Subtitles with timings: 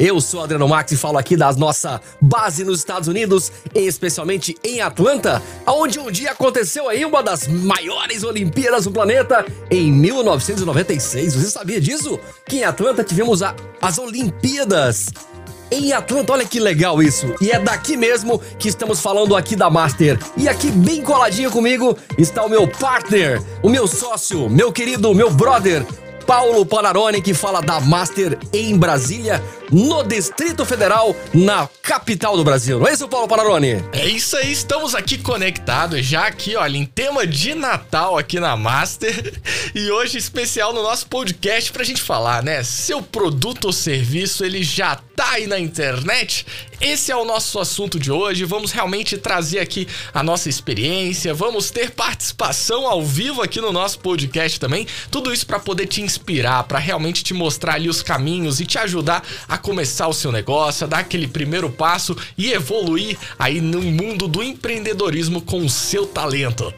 [0.00, 4.80] Eu sou Adriano Max e falo aqui da nossa base nos Estados Unidos, especialmente em
[4.80, 11.34] Atlanta, onde um dia aconteceu aí uma das maiores Olimpíadas do planeta em 1996.
[11.34, 12.18] Você sabia disso?
[12.48, 15.10] Que em Atlanta tivemos a, as Olimpíadas
[15.70, 16.32] em Atlanta.
[16.32, 17.34] Olha que legal isso.
[17.38, 20.18] E é daqui mesmo que estamos falando aqui da Master.
[20.34, 25.30] E aqui bem coladinho comigo está o meu partner, o meu sócio, meu querido, meu
[25.30, 25.84] brother,
[26.26, 32.78] Paulo Panarone, que fala da Master em Brasília, no Distrito Federal, na capital do Brasil.
[32.78, 33.84] Não é isso, Paulo Panarone?
[33.92, 38.56] É isso aí, estamos aqui conectados, já aqui, olha, em tema de Natal aqui na
[38.56, 39.32] Master.
[39.72, 42.64] E hoje especial no nosso podcast pra gente falar, né?
[42.64, 46.44] Seu produto ou serviço, ele já tá aí na internet?
[46.80, 48.44] Esse é o nosso assunto de hoje.
[48.44, 53.98] Vamos realmente trazer aqui a nossa experiência, vamos ter participação ao vivo aqui no nosso
[54.00, 54.86] podcast também.
[55.10, 58.78] Tudo isso para poder te inspirar, para realmente te mostrar ali os caminhos e te
[58.78, 63.82] ajudar a começar o seu negócio, a dar aquele primeiro passo e evoluir aí no
[63.82, 66.72] mundo do empreendedorismo com o seu talento.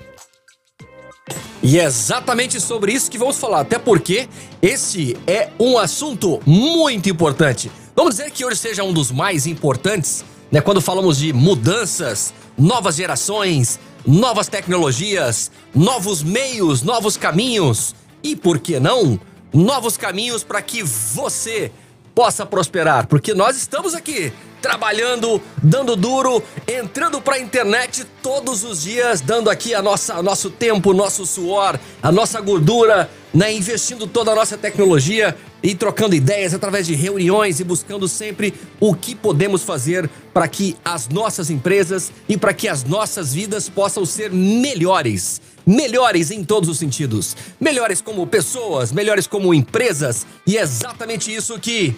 [1.62, 4.28] E é exatamente sobre isso que vamos falar, até porque
[4.60, 7.70] esse é um assunto muito importante.
[7.94, 10.60] Vamos dizer que hoje seja um dos mais importantes, né?
[10.60, 18.80] Quando falamos de mudanças, novas gerações, novas tecnologias, novos meios, novos caminhos e, por que
[18.80, 19.20] não,
[19.52, 21.70] novos caminhos para que você
[22.14, 28.82] possa prosperar, porque nós estamos aqui trabalhando, dando duro, entrando para a internet todos os
[28.82, 34.30] dias, dando aqui a nossa nosso tempo, nosso suor, a nossa gordura, né, investindo toda
[34.30, 39.62] a nossa tecnologia e trocando ideias através de reuniões e buscando sempre o que podemos
[39.62, 45.40] fazer para que as nossas empresas e para que as nossas vidas possam ser melhores.
[45.66, 47.36] Melhores em todos os sentidos.
[47.60, 50.26] Melhores como pessoas, melhores como empresas.
[50.46, 51.94] E é exatamente isso que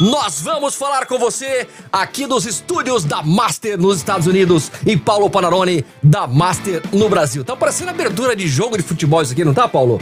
[0.00, 5.30] nós vamos falar com você aqui dos estúdios da Master nos Estados Unidos e Paulo
[5.30, 7.42] Panarone da Master no Brasil.
[7.42, 9.98] Tá parecendo abertura de jogo de futebol isso aqui, não tá, Paulo?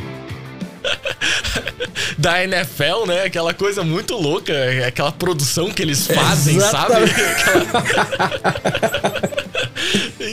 [2.19, 3.23] da NFL, né?
[3.25, 4.53] Aquela coisa muito louca,
[4.87, 7.15] aquela produção que eles fazem, Exatamente.
[7.15, 7.75] sabe?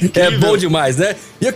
[0.05, 0.25] Aquela...
[0.25, 1.15] é bom demais, né?
[1.39, 1.51] E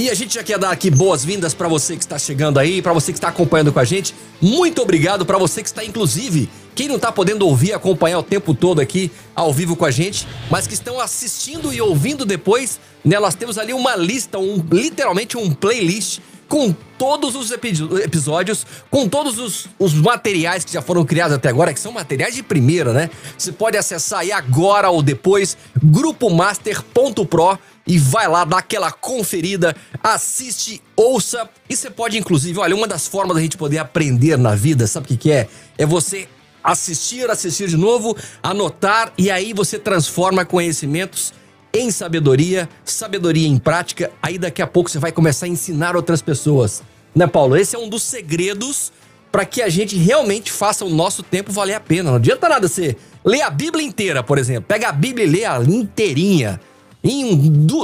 [0.00, 2.94] e a gente já quer dar aqui boas-vindas para você que está chegando aí, para
[2.94, 4.14] você que está acompanhando com a gente.
[4.40, 8.54] Muito obrigado para você que está inclusive, quem não está podendo ouvir, acompanhar o tempo
[8.54, 13.20] todo aqui ao vivo com a gente, mas que estão assistindo e ouvindo depois, né?
[13.20, 19.38] Nós temos ali uma lista, um literalmente um playlist com todos os episódios, com todos
[19.38, 23.10] os, os, materiais que já foram criados até agora, que são materiais de primeira, né?
[23.36, 27.58] Você pode acessar aí agora ou depois, grupomaster.pro
[27.90, 31.50] e vai lá, dá aquela conferida, assiste, ouça.
[31.68, 35.06] E você pode, inclusive, olha, uma das formas da gente poder aprender na vida, sabe
[35.06, 35.48] o que, que é?
[35.76, 36.28] É você
[36.62, 41.32] assistir, assistir de novo, anotar e aí você transforma conhecimentos
[41.74, 44.12] em sabedoria, sabedoria em prática.
[44.22, 46.84] Aí daqui a pouco você vai começar a ensinar outras pessoas.
[47.12, 47.56] Né, Paulo?
[47.56, 48.92] Esse é um dos segredos
[49.32, 52.10] para que a gente realmente faça o nosso tempo valer a pena.
[52.10, 54.66] Não adianta nada você ler a Bíblia inteira, por exemplo.
[54.68, 56.60] Pega a Bíblia e lê a inteirinha.
[57.02, 57.34] Em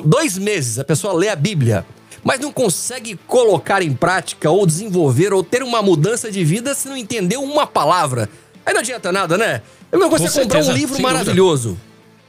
[0.05, 1.87] dois meses a pessoa lê a Bíblia,
[2.23, 6.89] mas não consegue colocar em prática ou desenvolver ou ter uma mudança de vida se
[6.89, 8.29] não entendeu uma palavra.
[8.65, 9.63] Aí não adianta nada, né?
[9.91, 11.79] Eu não consigo comprar um livro maravilhoso.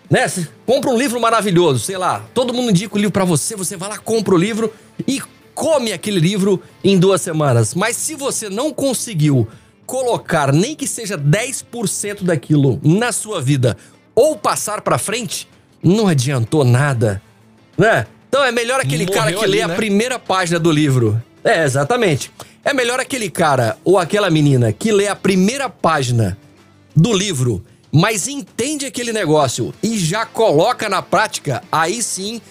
[0.09, 0.27] Né?
[0.27, 3.75] Você compra um livro maravilhoso, sei lá, todo mundo indica o livro para você, você
[3.75, 4.73] vai lá, compra o livro
[5.05, 5.21] e
[5.53, 7.73] come aquele livro em duas semanas.
[7.73, 9.47] Mas se você não conseguiu
[9.85, 13.75] colocar nem que seja 10% daquilo na sua vida
[14.13, 15.47] ou passar para frente,
[15.83, 17.21] não adiantou nada,
[17.77, 18.05] né?
[18.29, 19.73] Então é melhor aquele Morreu cara que ali, lê né?
[19.73, 21.21] a primeira página do livro.
[21.43, 22.31] É, exatamente.
[22.63, 26.37] É melhor aquele cara ou aquela menina que lê a primeira página
[26.95, 32.41] do livro, mas entende aquele negócio e já coloca na prática, aí sim,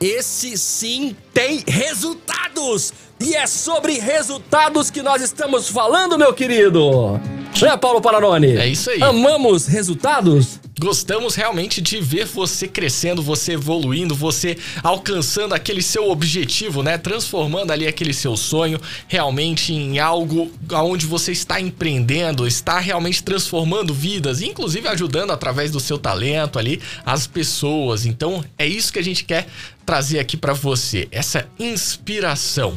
[0.00, 2.92] esse sim tem resultados.
[3.20, 7.20] E é sobre resultados que nós estamos falando, meu querido.
[7.62, 8.56] Né, Paulo Paranoni?
[8.56, 9.02] É isso aí.
[9.02, 10.58] Amamos resultados?
[10.78, 16.98] Gostamos realmente de ver você crescendo, você evoluindo, você alcançando aquele seu objetivo, né?
[16.98, 23.94] Transformando ali aquele seu sonho realmente em algo onde você está empreendendo, está realmente transformando
[23.94, 28.04] vidas, inclusive ajudando através do seu talento ali as pessoas.
[28.04, 29.46] Então, é isso que a gente quer
[29.86, 32.76] trazer aqui para você, essa inspiração.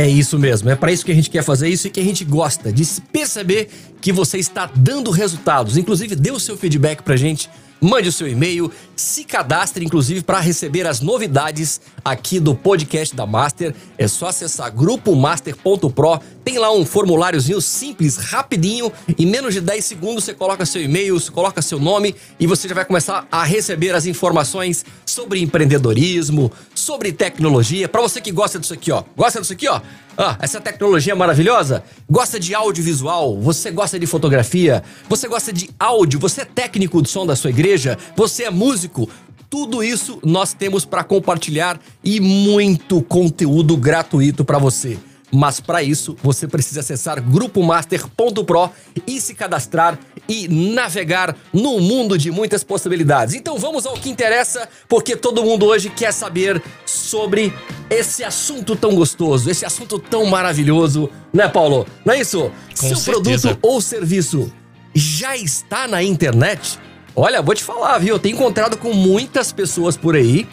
[0.00, 2.02] É isso mesmo, é para isso que a gente quer fazer isso e que a
[2.02, 2.82] gente gosta de
[3.12, 3.68] perceber
[4.00, 5.76] que você está dando resultados.
[5.76, 10.40] Inclusive, dê o seu feedback pra gente, mande o seu e-mail, se cadastre inclusive para
[10.40, 13.74] receber as novidades aqui do podcast da Master.
[13.98, 20.24] É só acessar grupomaster.pro, Tem lá um formuláriozinho simples, rapidinho, em menos de 10 segundos
[20.24, 24.06] você coloca seu e-mail, coloca seu nome e você já vai começar a receber as
[24.06, 27.88] informações sobre empreendedorismo, sobre tecnologia.
[27.88, 29.04] Para você que gosta disso aqui, ó.
[29.14, 29.80] Gosta disso aqui, ó?
[30.16, 31.84] Ah, essa tecnologia maravilhosa?
[32.08, 33.38] Gosta de audiovisual?
[33.40, 34.82] Você gosta de fotografia?
[35.08, 36.18] Você gosta de áudio?
[36.20, 37.98] Você é técnico de som da sua igreja?
[38.16, 39.08] Você é músico?
[39.50, 44.96] Tudo isso nós temos para compartilhar e muito conteúdo gratuito para você.
[45.32, 48.70] Mas para isso, você precisa acessar grupomaster.pro
[49.06, 49.98] e se cadastrar
[50.28, 53.34] e navegar no mundo de muitas possibilidades.
[53.34, 57.52] Então vamos ao que interessa, porque todo mundo hoje quer saber sobre
[57.88, 61.86] esse assunto tão gostoso, esse assunto tão maravilhoso, né, Paulo?
[62.04, 62.50] Não é isso?
[62.78, 63.48] Com Seu certeza.
[63.48, 64.52] produto ou serviço
[64.94, 66.78] já está na internet?
[67.14, 68.14] Olha, vou te falar, viu?
[68.14, 70.46] Eu tenho encontrado com muitas pessoas por aí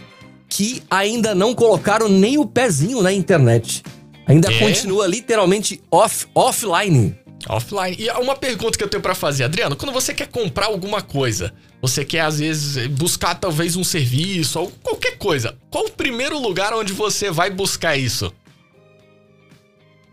[0.49, 3.83] que ainda não colocaram nem o pezinho na internet.
[4.27, 4.59] Ainda É?
[4.59, 7.15] continua literalmente off, offline.
[7.49, 7.95] Offline.
[7.97, 11.53] E uma pergunta que eu tenho pra fazer, Adriano, quando você quer comprar alguma coisa,
[11.81, 16.73] você quer às vezes buscar talvez um serviço ou qualquer coisa, qual o primeiro lugar
[16.73, 18.33] onde você vai buscar isso?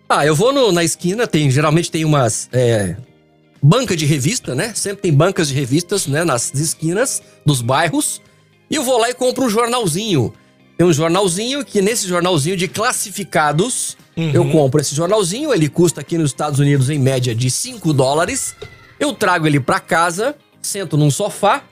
[0.09, 2.97] Ah, eu vou no- na esquina, tem geralmente tem umas é,
[3.63, 4.73] banca de revista, né?
[4.75, 6.25] Sempre tem bancas de revistas, né?
[6.25, 8.21] Nas esquinas dos bairros.
[8.71, 10.33] E eu vou lá e compro um jornalzinho.
[10.77, 16.17] Tem um jornalzinho que nesse jornalzinho de classificados, eu compro esse jornalzinho, ele custa aqui
[16.17, 18.55] nos Estados Unidos em média de 5 dólares.
[18.99, 21.65] Eu trago ele pra casa, sento num sofá,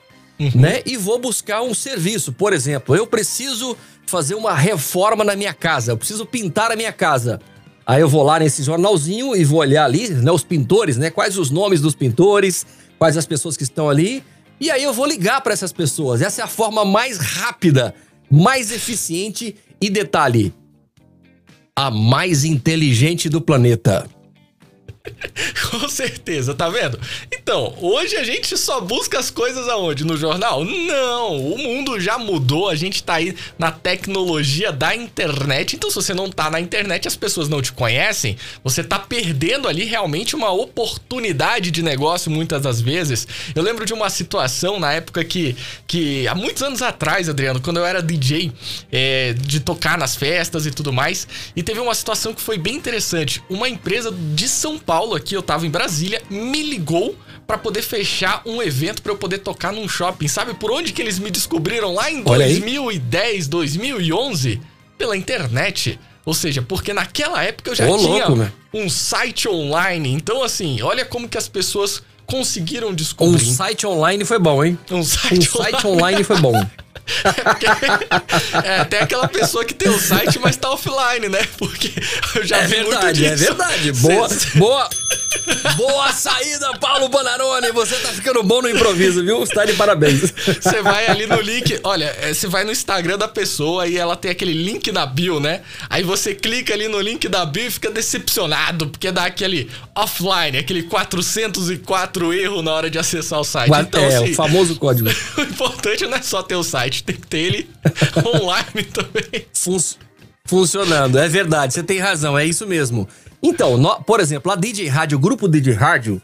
[0.55, 0.83] né?
[0.85, 2.33] E vou buscar um serviço.
[2.33, 6.93] Por exemplo, eu preciso fazer uma reforma na minha casa, eu preciso pintar a minha
[6.93, 7.41] casa.
[7.87, 11.11] Aí eu vou lá nesse jornalzinho e vou olhar ali, né, os pintores, né?
[11.11, 12.67] Quais os nomes dos pintores,
[12.99, 14.23] quais as pessoas que estão ali.
[14.61, 16.23] E aí eu vou ligar para essas pessoas.
[16.23, 17.95] Essa é a forma mais rápida,
[18.31, 20.55] mais eficiente e detalhe,
[21.77, 24.09] a mais inteligente do planeta.
[25.73, 27.01] Com certeza, tá vendo?
[27.33, 30.05] Então, hoje a gente só busca as coisas aonde?
[30.05, 30.63] No jornal?
[30.67, 35.75] Não, o mundo já mudou, a gente tá aí na tecnologia da internet.
[35.75, 39.67] Então, se você não tá na internet, as pessoas não te conhecem, você tá perdendo
[39.67, 43.27] ali realmente uma oportunidade de negócio muitas das vezes.
[43.55, 47.79] Eu lembro de uma situação na época que, que há muitos anos atrás, Adriano, quando
[47.79, 48.53] eu era DJ,
[48.91, 51.27] é, de tocar nas festas e tudo mais,
[51.57, 53.43] e teve uma situação que foi bem interessante.
[53.49, 57.17] Uma empresa de São Paulo, aqui eu tava em Brasília, me ligou
[57.47, 60.29] pra poder fechar um evento pra eu poder tocar num shopping.
[60.29, 62.59] Sabe por onde que eles me descobriram lá em Olha aí.
[62.61, 64.61] 2010, 2011?
[64.97, 65.99] Pela internet.
[66.25, 70.13] Ou seja, porque naquela época eu já Ô, tinha louco, um site online.
[70.13, 73.45] Então, assim, olha como que as pessoas conseguiram Um descobrir.
[73.45, 74.79] site online foi bom, hein?
[74.91, 76.53] Um Um site, site online foi bom.
[78.65, 81.47] É, até aquela pessoa que tem o site, mas tá offline, né?
[81.59, 81.91] Porque
[82.37, 83.45] eu já É vi muito verdade, é disso.
[83.45, 83.93] verdade.
[83.93, 84.89] Boa, Cê- boa,
[85.77, 87.71] boa saída, Paulo Bonarone.
[87.73, 89.43] Você tá ficando bom no improviso, viu?
[89.43, 90.33] Está de parabéns.
[90.61, 94.17] Você vai ali no link, olha, é, você vai no Instagram da pessoa e ela
[94.17, 95.63] tem aquele link na bio, né?
[95.89, 100.59] Aí você clica ali no link da bio e fica decepcionado, porque dá aquele offline,
[100.59, 103.73] aquele 404 erro na hora de acessar o site.
[103.81, 105.09] Então, é, assim, o famoso código.
[105.39, 107.71] o importante não é só ter o site, tem que ter ele
[108.37, 109.47] online também.
[109.55, 109.79] Fun-
[110.45, 113.09] funcionando, é verdade, você tem razão, é isso mesmo.
[113.43, 116.21] Então, nó- por exemplo, a DJ Rádio, o grupo DJ Rádio,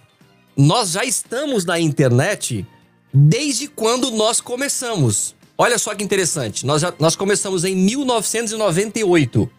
[0.57, 2.67] nós já estamos na internet
[3.15, 5.35] desde quando nós começamos.
[5.57, 9.51] Olha só que interessante, nós, já- nós começamos em 1998.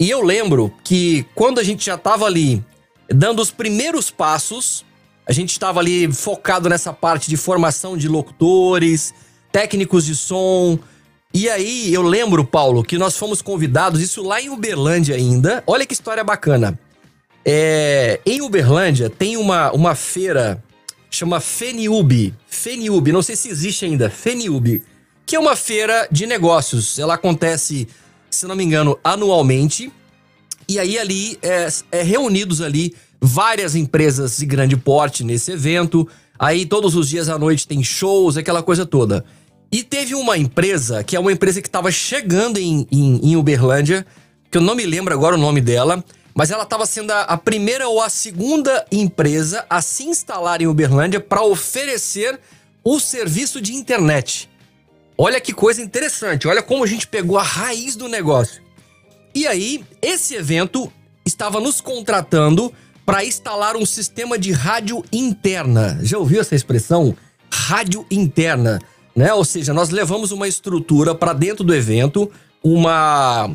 [0.00, 2.64] E eu lembro que quando a gente já estava ali
[3.12, 4.84] dando os primeiros passos,
[5.26, 9.12] a gente estava ali focado nessa parte de formação de locutores,
[9.52, 10.78] técnicos de som.
[11.32, 15.62] E aí eu lembro, Paulo, que nós fomos convidados, isso lá em Uberlândia ainda.
[15.66, 16.78] Olha que história bacana.
[17.44, 20.62] É, em Uberlândia tem uma, uma feira,
[21.10, 22.34] chama Feniub.
[22.46, 24.82] Feniub, não sei se existe ainda, Feniub,
[25.24, 26.98] que é uma feira de negócios.
[26.98, 27.88] Ela acontece,
[28.30, 29.92] se não me engano, anualmente.
[30.68, 36.08] E aí ali é, é reunidos ali várias empresas de grande porte nesse evento.
[36.38, 39.24] Aí todos os dias à noite tem shows, aquela coisa toda.
[39.70, 44.06] E teve uma empresa, que é uma empresa que estava chegando em, em, em Uberlândia,
[44.50, 46.02] que eu não me lembro agora o nome dela,
[46.34, 50.66] mas ela estava sendo a, a primeira ou a segunda empresa a se instalar em
[50.66, 52.38] Uberlândia para oferecer
[52.84, 54.48] o serviço de internet.
[55.18, 58.62] Olha que coisa interessante, olha como a gente pegou a raiz do negócio.
[59.34, 60.90] E aí, esse evento
[61.26, 62.72] estava nos contratando
[63.08, 65.98] para instalar um sistema de rádio interna.
[66.02, 67.16] Já ouviu essa expressão?
[67.50, 68.78] Rádio interna,
[69.16, 69.32] né?
[69.32, 72.30] Ou seja, nós levamos uma estrutura para dentro do evento,
[72.62, 73.50] uma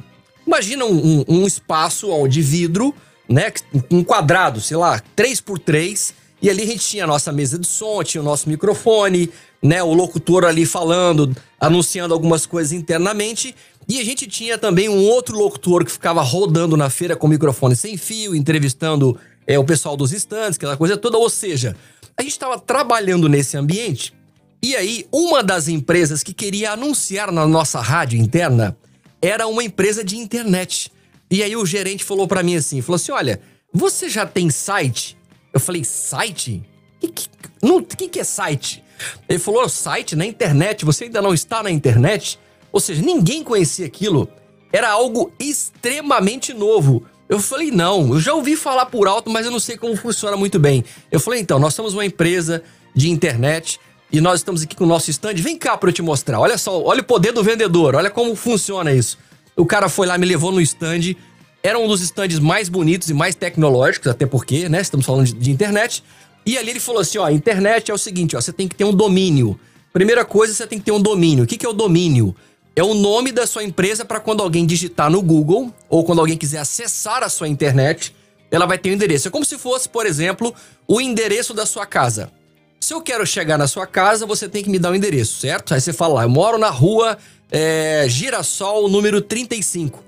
[0.47, 2.95] imagina um, um- um espaço de vidro
[3.29, 3.53] né?
[3.91, 7.59] Um quadrado, sei lá, 3 por 3 E ali a gente tinha a nossa mesa
[7.59, 9.29] de som, tinha o nosso microfone,
[9.61, 9.83] né?
[9.83, 13.55] O locutor ali falando, anunciando algumas coisas internamente.
[13.87, 17.75] E a gente tinha também um outro locutor que ficava rodando na feira com microfone
[17.75, 19.15] sem fio, entrevistando
[19.45, 21.17] é, o pessoal dos estandes, aquela coisa toda.
[21.17, 21.75] Ou seja,
[22.17, 24.13] a gente estava trabalhando nesse ambiente.
[24.61, 28.77] E aí, uma das empresas que queria anunciar na nossa rádio interna
[29.21, 30.91] era uma empresa de internet.
[31.29, 33.41] E aí o gerente falou para mim assim, falou assim, olha,
[33.73, 35.17] você já tem site?
[35.51, 36.61] Eu falei, site?
[37.01, 38.83] O que, que, que é site?
[39.27, 42.39] Ele falou, site na internet, você ainda não está na internet?
[42.71, 44.29] Ou seja, ninguém conhecia aquilo.
[44.71, 47.05] Era algo extremamente novo.
[47.27, 50.35] Eu falei, não, eu já ouvi falar por alto, mas eu não sei como funciona
[50.35, 50.83] muito bem.
[51.11, 52.61] Eu falei, então, nós somos uma empresa
[52.93, 53.79] de internet
[54.11, 55.35] e nós estamos aqui com o nosso stand.
[55.35, 56.39] Vem cá para eu te mostrar.
[56.39, 59.17] Olha só, olha o poder do vendedor, olha como funciona isso.
[59.55, 61.15] O cara foi lá, me levou no stand.
[61.63, 64.81] Era um dos stands mais bonitos e mais tecnológicos, até porque, né?
[64.81, 66.03] Estamos falando de, de internet.
[66.45, 68.83] E ali ele falou assim: ó, internet é o seguinte, ó, você tem que ter
[68.83, 69.57] um domínio.
[69.93, 71.45] Primeira coisa, você tem que ter um domínio.
[71.45, 72.35] O que, que é o domínio?
[72.75, 76.37] É o nome da sua empresa para quando alguém digitar no Google ou quando alguém
[76.37, 78.15] quiser acessar a sua internet,
[78.49, 79.27] ela vai ter um endereço.
[79.27, 80.53] É como se fosse, por exemplo,
[80.87, 82.31] o endereço da sua casa.
[82.79, 85.39] Se eu quero chegar na sua casa, você tem que me dar o um endereço,
[85.39, 85.73] certo?
[85.73, 87.17] Aí você fala eu moro na rua
[87.51, 90.03] é, Girassol número 35.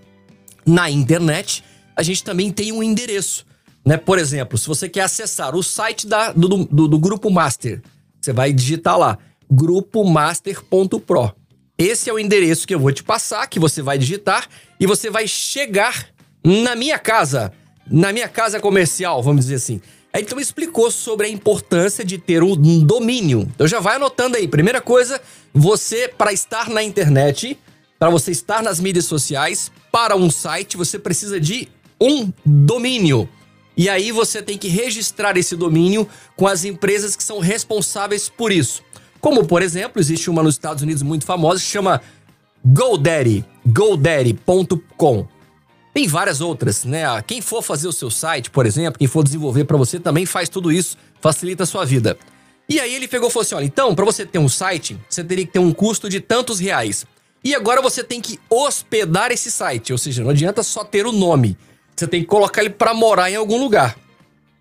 [0.66, 1.64] Na internet,
[1.96, 3.46] a gente também tem um endereço.
[3.86, 3.96] Né?
[3.96, 7.82] Por exemplo, se você quer acessar o site da, do, do, do Grupo Master,
[8.20, 9.20] você vai digitar lá
[9.50, 11.36] grupomaster.pro.
[11.78, 14.48] Esse é o endereço que eu vou te passar, que você vai digitar
[14.80, 16.08] e você vai chegar
[16.44, 17.52] na minha casa,
[17.86, 19.82] na minha casa comercial, vamos dizer assim.
[20.14, 23.42] Aí então explicou sobre a importância de ter um domínio.
[23.54, 24.48] Então já vai anotando aí.
[24.48, 25.22] Primeira coisa,
[25.54, 27.60] você para estar na internet,
[28.00, 31.68] para você estar nas mídias sociais, para um site, você precisa de
[32.00, 33.28] um domínio.
[33.76, 38.54] E aí você tem que registrar esse domínio com as empresas que são responsáveis por
[38.54, 38.82] isso.
[39.26, 42.00] Como, por exemplo, existe uma nos Estados Unidos muito famosa que chama
[42.64, 45.28] GoDaddy, godaddy.com.
[45.92, 47.08] Tem várias outras, né?
[47.08, 50.28] Ah, quem for fazer o seu site, por exemplo, quem for desenvolver para você também
[50.28, 52.16] faz tudo isso, facilita a sua vida.
[52.70, 55.24] E aí ele pegou e falou assim: olha, então, para você ter um site, você
[55.24, 57.08] teria que ter um custo de tantos reais.
[57.44, 61.12] E agora você tem que hospedar esse site, ou seja, não adianta só ter o
[61.12, 61.58] nome.
[61.96, 63.98] Você tem que colocar ele para morar em algum lugar.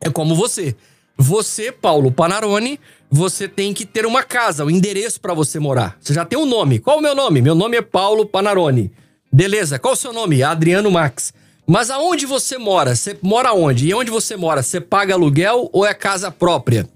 [0.00, 0.74] É como você.
[1.18, 2.80] Você, Paulo Panarone,
[3.16, 5.96] você tem que ter uma casa, o um endereço para você morar.
[6.00, 6.80] Você já tem um nome.
[6.80, 7.40] Qual o meu nome?
[7.40, 8.90] Meu nome é Paulo Panarone.
[9.32, 10.42] Beleza, qual o seu nome?
[10.42, 11.32] Adriano Max.
[11.64, 12.96] Mas aonde você mora?
[12.96, 13.86] Você mora onde?
[13.86, 14.64] E onde você mora?
[14.64, 16.88] Você paga aluguel ou é casa própria?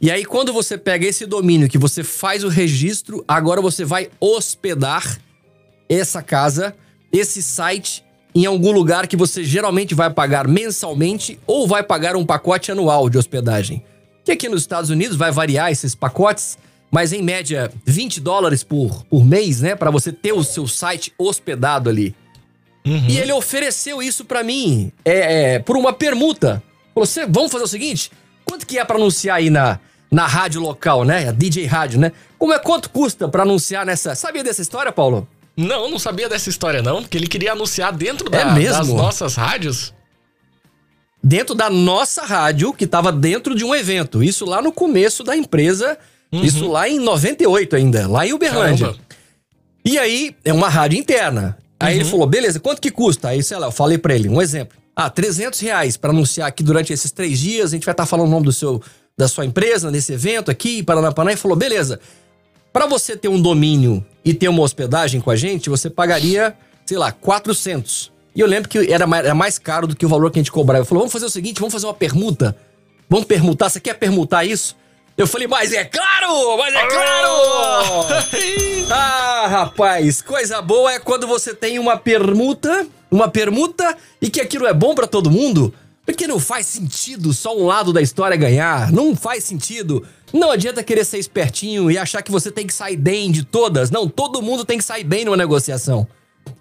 [0.00, 4.08] E aí, quando você pega esse domínio que você faz o registro, agora você vai
[4.18, 5.20] hospedar
[5.90, 6.74] essa casa,
[7.12, 8.02] esse site
[8.34, 13.10] em algum lugar que você geralmente vai pagar mensalmente ou vai pagar um pacote anual
[13.10, 13.84] de hospedagem.
[14.26, 16.58] Que aqui nos Estados Unidos vai variar esses pacotes,
[16.90, 21.12] mas em média 20 dólares por, por mês, né, para você ter o seu site
[21.16, 22.12] hospedado ali.
[22.84, 23.06] Uhum.
[23.08, 26.60] E ele ofereceu isso para mim é, é, por uma permuta.
[26.92, 28.10] Falou: você, vamos fazer o seguinte?
[28.44, 29.78] Quanto que é para anunciar aí na,
[30.10, 31.28] na rádio local, né?
[31.28, 32.10] A DJ rádio, né?
[32.36, 34.16] Como é quanto custa para anunciar nessa?
[34.16, 35.28] Sabia dessa história, Paulo?
[35.56, 39.36] Não, não sabia dessa história não, porque ele queria anunciar dentro da, é das nossas
[39.36, 39.94] rádios.
[41.28, 44.22] Dentro da nossa rádio, que estava dentro de um evento.
[44.22, 45.98] Isso lá no começo da empresa,
[46.30, 46.44] uhum.
[46.44, 48.86] isso lá em 98 ainda, lá em Uberlândia.
[48.86, 49.04] Caramba.
[49.84, 51.58] E aí, é uma rádio interna.
[51.80, 52.00] Aí uhum.
[52.00, 53.30] ele falou, beleza, quanto que custa?
[53.30, 54.78] Aí, sei lá, eu falei para ele, um exemplo.
[54.94, 58.06] Ah, 300 reais para anunciar aqui durante esses três dias, a gente vai estar tá
[58.06, 58.80] falando o nome do seu,
[59.18, 61.98] da sua empresa nesse evento aqui, Paranapaná, e falou, beleza.
[62.72, 66.96] Para você ter um domínio e ter uma hospedagem com a gente, você pagaria, sei
[66.96, 68.14] lá, 400.
[68.36, 70.42] E eu lembro que era mais, era mais caro do que o valor que a
[70.42, 70.82] gente cobrava.
[70.82, 72.54] Eu falou, vamos fazer o seguinte, vamos fazer uma permuta.
[73.08, 74.76] Vamos permutar, você quer permutar isso?
[75.16, 76.58] Eu falei, mas é claro!
[76.58, 78.06] Mas é claro!
[78.92, 84.66] ah, rapaz, coisa boa é quando você tem uma permuta, uma permuta e que aquilo
[84.66, 85.72] é bom para todo mundo.
[86.04, 88.92] Porque não faz sentido só um lado da história ganhar.
[88.92, 90.06] Não faz sentido.
[90.30, 93.90] Não adianta querer ser espertinho e achar que você tem que sair bem de todas.
[93.90, 96.06] Não, todo mundo tem que sair bem numa negociação.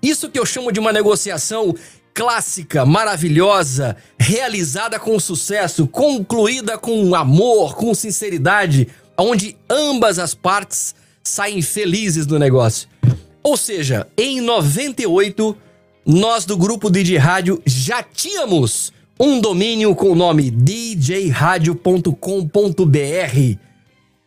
[0.02, 1.76] Isso que eu chamo de uma negociação
[2.14, 8.88] clássica, maravilhosa, realizada com sucesso, concluída com amor, com sinceridade,
[9.18, 12.88] onde ambas as partes saem felizes do negócio.
[13.44, 15.58] Ou seja, em 98,
[16.06, 22.16] nós do grupo DJ Rádio já tínhamos um domínio com o nome djradio.com.br.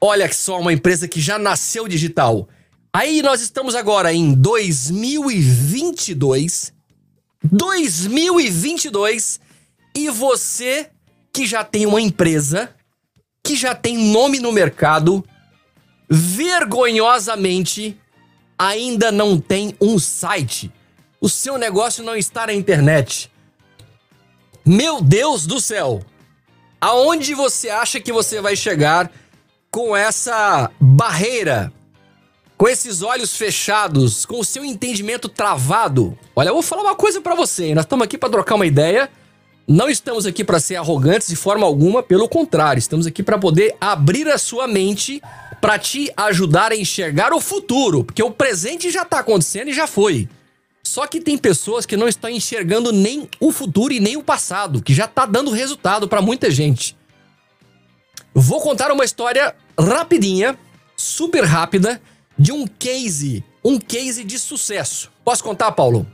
[0.00, 2.48] Olha só, uma empresa que já nasceu digital.
[2.92, 6.74] Aí nós estamos agora em 2022.
[7.44, 9.40] 2022
[9.94, 10.90] E você
[11.32, 12.74] que já tem uma empresa,
[13.44, 15.24] que já tem nome no mercado,
[16.10, 17.96] vergonhosamente
[18.58, 20.72] ainda não tem um site.
[21.20, 23.30] O seu negócio não está na internet.
[24.64, 26.02] Meu Deus do céu!
[26.80, 29.10] Aonde você acha que você vai chegar
[29.70, 31.72] com essa barreira?
[32.58, 36.18] Com esses olhos fechados, com o seu entendimento travado?
[36.34, 39.08] Olha, eu vou falar uma coisa para você, nós estamos aqui para trocar uma ideia.
[39.64, 43.76] Não estamos aqui para ser arrogantes de forma alguma, pelo contrário, estamos aqui para poder
[43.80, 45.22] abrir a sua mente
[45.60, 49.86] para te ajudar a enxergar o futuro, porque o presente já tá acontecendo e já
[49.86, 50.28] foi.
[50.82, 54.82] Só que tem pessoas que não estão enxergando nem o futuro e nem o passado,
[54.82, 56.96] que já tá dando resultado para muita gente.
[58.34, 60.58] Vou contar uma história rapidinha,
[60.96, 62.02] super rápida,
[62.38, 65.10] de um case, um case de sucesso.
[65.24, 66.06] Posso contar, Paulo?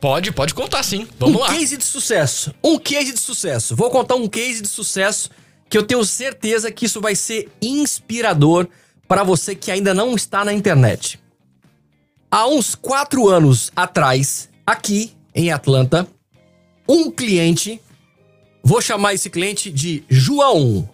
[0.00, 1.06] Pode, pode contar sim.
[1.18, 1.50] Vamos um lá.
[1.50, 2.54] Um case de sucesso.
[2.62, 3.74] Um case de sucesso.
[3.74, 5.30] Vou contar um case de sucesso
[5.68, 8.68] que eu tenho certeza que isso vai ser inspirador
[9.08, 11.18] para você que ainda não está na internet.
[12.30, 16.06] Há uns quatro anos atrás, aqui em Atlanta,
[16.88, 17.80] um cliente,
[18.62, 20.88] vou chamar esse cliente de João.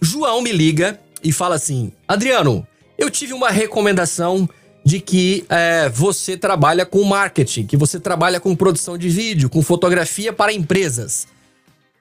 [0.00, 2.66] João me liga e fala assim: Adriano,
[2.98, 4.48] eu tive uma recomendação
[4.84, 9.60] de que é, você trabalha com marketing, que você trabalha com produção de vídeo, com
[9.60, 11.26] fotografia para empresas.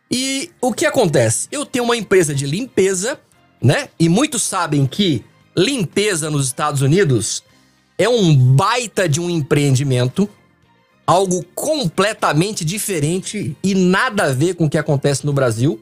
[0.09, 1.47] E o que acontece?
[1.51, 3.19] Eu tenho uma empresa de limpeza,
[3.61, 3.89] né?
[3.99, 5.25] E muitos sabem que
[5.57, 7.43] limpeza nos Estados Unidos
[7.97, 10.29] é um baita de um empreendimento,
[11.07, 15.81] algo completamente diferente e nada a ver com o que acontece no Brasil.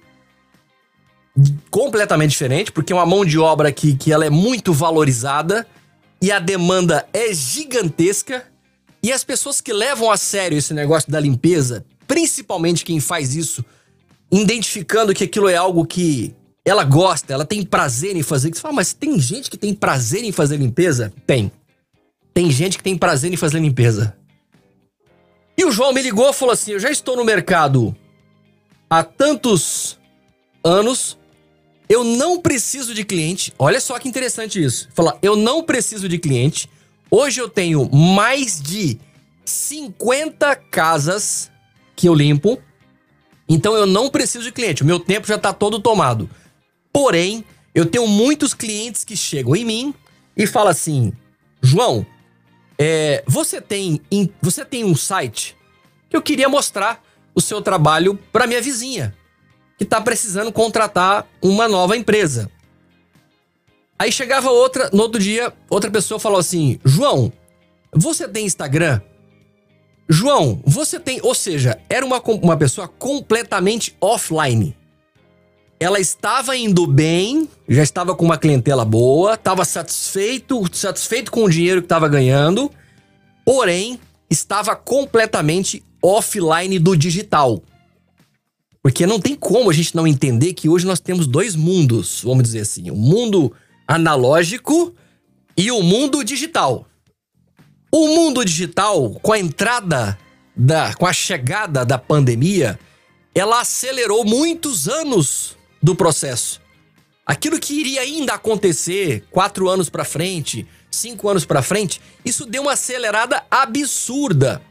[1.72, 5.66] Completamente diferente, porque é uma mão de obra aqui que ela é muito valorizada
[6.22, 8.46] e a demanda é gigantesca.
[9.02, 13.66] E as pessoas que levam a sério esse negócio da limpeza, principalmente quem faz isso
[14.32, 16.34] identificando que aquilo é algo que
[16.66, 18.54] ela gosta, ela tem prazer em fazer.
[18.54, 21.14] Você fala, mas tem gente que tem prazer em fazer limpeza?
[21.28, 21.52] Tem.
[22.34, 24.16] Tem gente que tem prazer em fazer limpeza.
[25.58, 27.96] E o João me ligou e falou assim: Eu já estou no mercado
[28.90, 30.00] há tantos
[30.64, 31.18] anos,
[31.90, 33.54] eu não preciso de cliente.
[33.58, 34.90] Olha só que interessante isso.
[34.94, 36.70] Fala, eu não preciso de cliente.
[37.10, 39.00] Hoje eu tenho mais de
[39.46, 41.52] 50 casas
[41.96, 42.62] que eu limpo
[43.48, 46.30] então eu não preciso de cliente, o meu tempo já está todo tomado.
[46.92, 47.44] Porém,
[47.74, 49.94] eu tenho muitos clientes que chegam em mim
[50.36, 51.14] e falam assim:
[51.62, 52.06] João,
[52.78, 54.02] é, você tem
[54.42, 55.56] você tem um site
[56.10, 57.04] que eu queria mostrar
[57.36, 59.16] o seu trabalho para minha vizinha
[59.78, 62.50] que está precisando contratar uma nova empresa.
[63.98, 67.32] Aí chegava outra, no outro dia, outra pessoa falou assim: João,
[67.94, 69.02] você tem Instagram?
[70.10, 71.20] João, você tem.
[71.24, 74.76] Ou seja, era uma, uma pessoa completamente offline.
[75.80, 81.50] Ela estava indo bem, já estava com uma clientela boa, estava satisfeito, satisfeito com o
[81.50, 82.72] dinheiro que estava ganhando,
[83.44, 87.62] porém estava completamente offline do digital.
[88.84, 92.44] Porque não tem como a gente não entender que hoje nós temos dois mundos, vamos
[92.44, 93.54] dizer assim, o mundo
[93.88, 94.94] analógico
[95.56, 96.86] e o mundo digital.
[97.90, 100.20] O mundo digital, com a entrada
[100.54, 102.78] da, com a chegada da pandemia,
[103.34, 106.62] ela acelerou muitos anos do processo.
[107.26, 112.64] Aquilo que iria ainda acontecer quatro anos para frente, cinco anos para frente, isso deu
[112.64, 114.62] uma acelerada absurda.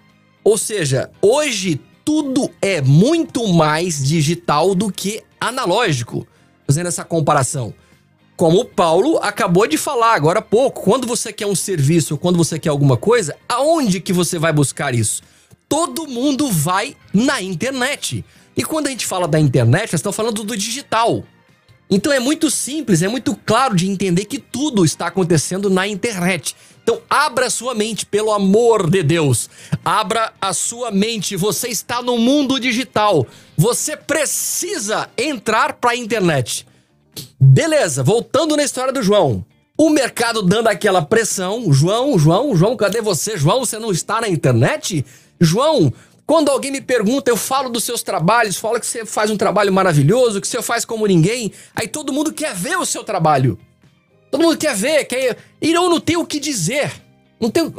[0.44, 6.26] Ou seja, hoje tudo é muito mais digital do que analógico.
[6.66, 7.74] Fazendo essa comparação
[8.42, 12.36] como o Paulo acabou de falar agora há pouco, quando você quer um serviço, quando
[12.36, 15.22] você quer alguma coisa, aonde que você vai buscar isso?
[15.68, 18.24] Todo mundo vai na internet.
[18.56, 21.24] E quando a gente fala da internet, nós estamos falando do digital.
[21.90, 26.56] Então é muito simples, é muito claro de entender que tudo está acontecendo na internet.
[26.82, 29.48] Então abra sua mente, pelo amor de Deus.
[29.84, 31.36] Abra a sua mente.
[31.36, 33.26] Você está no mundo digital.
[33.56, 36.66] Você precisa entrar para a internet.
[37.38, 39.44] Beleza, voltando na história do João.
[39.76, 41.72] O mercado dando aquela pressão.
[41.72, 43.36] João, João, João, cadê você?
[43.36, 45.04] João, você não está na internet?
[45.40, 45.92] João,
[46.26, 49.72] quando alguém me pergunta, eu falo dos seus trabalhos, falo que você faz um trabalho
[49.72, 51.52] maravilhoso, que você faz como ninguém.
[51.74, 53.58] Aí todo mundo quer ver o seu trabalho.
[54.30, 55.36] Todo mundo quer ver, quer.
[55.60, 56.90] E eu não tenho o que dizer.
[57.38, 57.74] Não tenho.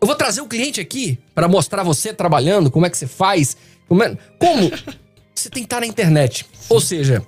[0.00, 3.06] Eu vou trazer o um cliente aqui para mostrar você trabalhando, como é que você
[3.06, 3.56] faz.
[3.88, 4.02] Como?
[4.02, 4.16] É...
[4.38, 4.70] como?
[5.34, 6.46] Você tem que estar na internet.
[6.68, 7.26] Ou seja,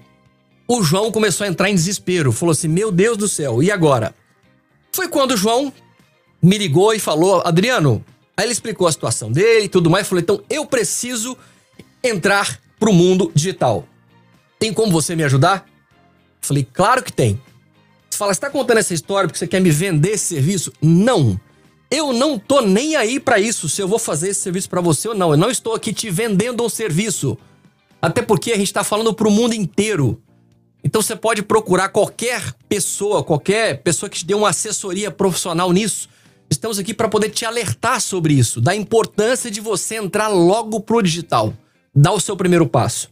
[0.69, 2.31] o João começou a entrar em desespero.
[2.31, 4.15] Falou assim: Meu Deus do céu, e agora?
[4.93, 5.73] Foi quando o João
[6.41, 8.05] me ligou e falou: Adriano.
[8.37, 10.07] Aí ele explicou a situação dele e tudo mais.
[10.07, 11.37] Falou: Então eu preciso
[12.03, 13.87] entrar para o mundo digital.
[14.59, 15.67] Tem como você me ajudar?
[16.41, 17.41] Falei, claro que tem.
[18.11, 20.73] Você fala, você está contando essa história porque você quer me vender esse serviço?
[20.81, 21.41] Não.
[21.91, 25.09] Eu não tô nem aí para isso, se eu vou fazer esse serviço para você
[25.09, 25.31] ou não.
[25.31, 27.39] Eu não estou aqui te vendendo um serviço.
[28.01, 30.21] Até porque a gente está falando para o mundo inteiro.
[30.83, 36.09] Então você pode procurar qualquer pessoa, qualquer pessoa que te dê uma assessoria profissional nisso.
[36.65, 41.03] Estamos aqui para poder te alertar sobre isso, da importância de você entrar logo pro
[41.03, 41.53] digital,
[41.95, 43.11] dar o seu primeiro passo.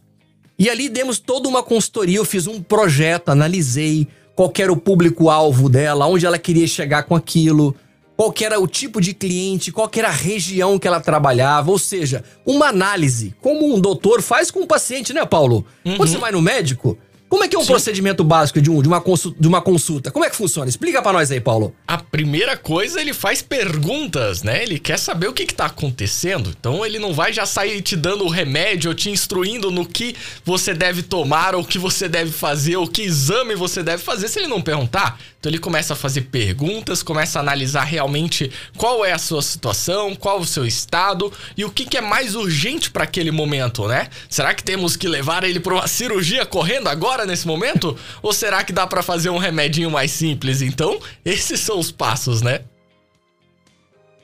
[0.57, 5.69] E ali demos toda uma consultoria, eu fiz um projeto, analisei qual era o público-alvo
[5.69, 7.75] dela, onde ela queria chegar com aquilo,
[8.17, 12.23] qual era o tipo de cliente, qual era a região que ela trabalhava, ou seja,
[12.43, 15.63] uma análise, como um doutor faz com um paciente, né, Paulo?
[15.85, 15.97] Uhum.
[15.97, 16.97] Quando você vai no médico,
[17.33, 17.69] como é que é um Sim.
[17.69, 20.11] procedimento básico de, um, de, uma consulta, de uma consulta?
[20.11, 20.69] Como é que funciona?
[20.69, 21.73] Explica para nós aí, Paulo.
[21.87, 24.61] A primeira coisa, ele faz perguntas, né?
[24.61, 26.53] Ele quer saber o que, que tá acontecendo.
[26.55, 30.15] Então ele não vai já sair te dando o remédio ou te instruindo no que
[30.45, 34.27] você deve tomar, ou o que você deve fazer, ou que exame você deve fazer,
[34.27, 35.19] se ele não perguntar.
[35.43, 40.15] Então ele começa a fazer perguntas, começa a analisar realmente qual é a sua situação,
[40.15, 44.07] qual o seu estado e o que, que é mais urgente para aquele momento, né?
[44.29, 47.25] Será que temos que levar ele para uma cirurgia correndo agora?
[47.25, 47.93] nesse momento?
[48.21, 50.61] Ou será que dá para fazer um remedinho mais simples?
[50.61, 52.61] Então, esses são os passos, né?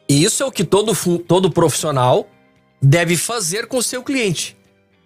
[0.07, 0.93] Isso é o que todo,
[1.27, 2.29] todo profissional
[2.81, 4.55] deve fazer com o seu cliente.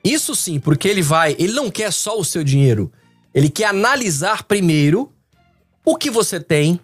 [0.04, 2.92] Isso sim, porque ele vai, ele não quer só o seu dinheiro.
[3.34, 5.12] Ele quer analisar primeiro
[5.86, 6.80] o que você tem,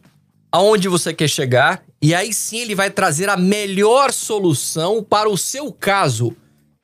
[0.51, 5.38] aonde você quer chegar, e aí sim ele vai trazer a melhor solução para o
[5.38, 6.35] seu caso.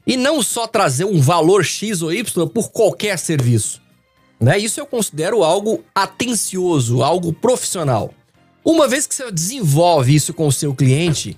[0.07, 3.81] E não só trazer um valor X ou Y por qualquer serviço.
[4.39, 4.57] Né?
[4.59, 8.13] Isso eu considero algo atencioso, algo profissional.
[8.63, 11.37] Uma vez que você desenvolve isso com o seu cliente,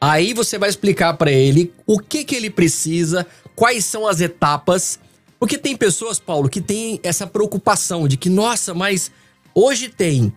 [0.00, 4.98] aí você vai explicar para ele o que, que ele precisa, quais são as etapas.
[5.38, 9.10] Porque tem pessoas, Paulo, que tem essa preocupação de que, nossa, mas
[9.54, 10.32] hoje tem.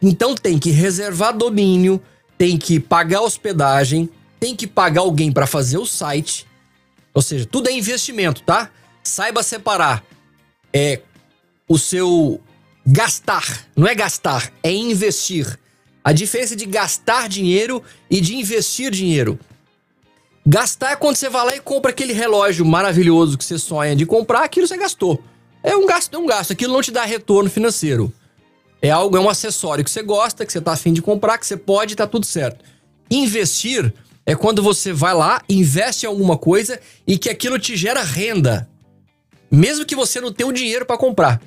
[0.00, 2.00] Então tem que reservar domínio,
[2.38, 6.46] tem que pagar hospedagem, tem que pagar alguém para fazer o site.
[7.12, 8.70] Ou seja, tudo é investimento, tá?
[9.02, 10.04] Saiba separar
[10.72, 11.00] é
[11.68, 12.40] o seu
[12.86, 13.66] gastar.
[13.76, 15.58] Não é gastar, é investir.
[16.02, 19.38] A diferença de gastar dinheiro e de investir dinheiro.
[20.46, 24.06] Gastar é quando você vai lá e compra aquele relógio maravilhoso que você sonha de
[24.06, 25.22] comprar, aquilo você gastou.
[25.62, 26.52] É um gasto, é um gasto.
[26.52, 28.12] Aquilo não te dá retorno financeiro.
[28.82, 31.46] É algo, é um acessório que você gosta, que você tá afim de comprar, que
[31.46, 32.64] você pode tá tudo certo.
[33.10, 33.92] Investir
[34.24, 38.68] é quando você vai lá, investe em alguma coisa e que aquilo te gera renda.
[39.50, 41.42] Mesmo que você não tenha o dinheiro para comprar.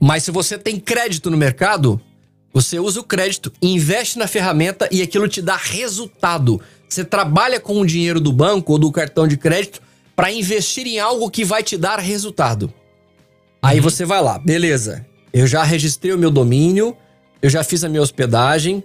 [0.00, 2.00] Mas se você tem crédito no mercado,
[2.52, 6.60] você usa o crédito, investe na ferramenta e aquilo te dá resultado.
[6.88, 9.80] Você trabalha com o dinheiro do banco ou do cartão de crédito
[10.14, 12.72] para investir em algo que vai te dar resultado.
[13.62, 13.82] Aí uhum.
[13.82, 15.06] você vai lá, beleza.
[15.32, 16.96] Eu já registrei o meu domínio,
[17.40, 18.82] eu já fiz a minha hospedagem.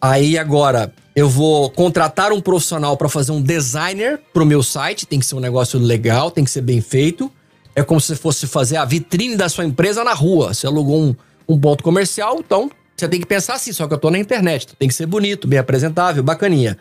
[0.00, 5.18] Aí agora eu vou contratar um profissional para fazer um designer pro meu site, tem
[5.18, 7.30] que ser um negócio legal, tem que ser bem feito.
[7.74, 10.52] É como se fosse fazer a vitrine da sua empresa na rua.
[10.52, 11.14] Você alugou um,
[11.48, 14.68] um ponto comercial, então você tem que pensar assim, só que eu tô na internet.
[14.78, 16.76] Tem que ser bonito, bem apresentável, bacaninha.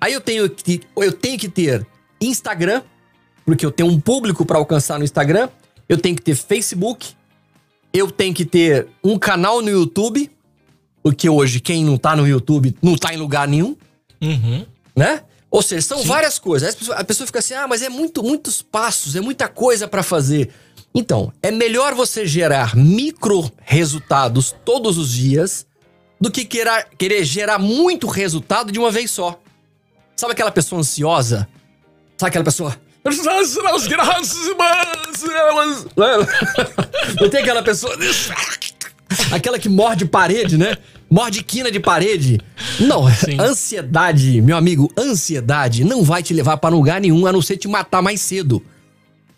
[0.00, 1.86] Aí eu tenho que, eu tenho que ter
[2.20, 2.82] Instagram,
[3.44, 5.48] porque eu tenho um público para alcançar no Instagram.
[5.88, 7.14] Eu tenho que ter Facebook.
[7.92, 10.30] Eu tenho que ter um canal no YouTube,
[11.02, 13.76] porque hoje quem não tá no YouTube não tá em lugar nenhum.
[14.20, 14.66] Uhum.
[14.94, 15.22] Né?
[15.50, 16.06] Ou seja, são Sim.
[16.06, 16.76] várias coisas.
[16.90, 20.50] A pessoa fica assim: ah, mas é muito, muitos passos, é muita coisa para fazer.
[20.94, 25.66] Então, é melhor você gerar micro resultados todos os dias
[26.20, 29.40] do que querer, querer gerar muito resultado de uma vez só.
[30.16, 31.48] Sabe aquela pessoa ansiosa?
[32.16, 32.76] Sabe aquela pessoa.
[37.20, 37.96] Não tem aquela pessoa.
[39.32, 40.76] Aquela que morde parede, né?
[41.10, 42.38] Morde quina de parede.
[42.78, 43.40] Não, Sim.
[43.40, 47.66] ansiedade, meu amigo, ansiedade não vai te levar para lugar nenhum a não ser te
[47.66, 48.62] matar mais cedo.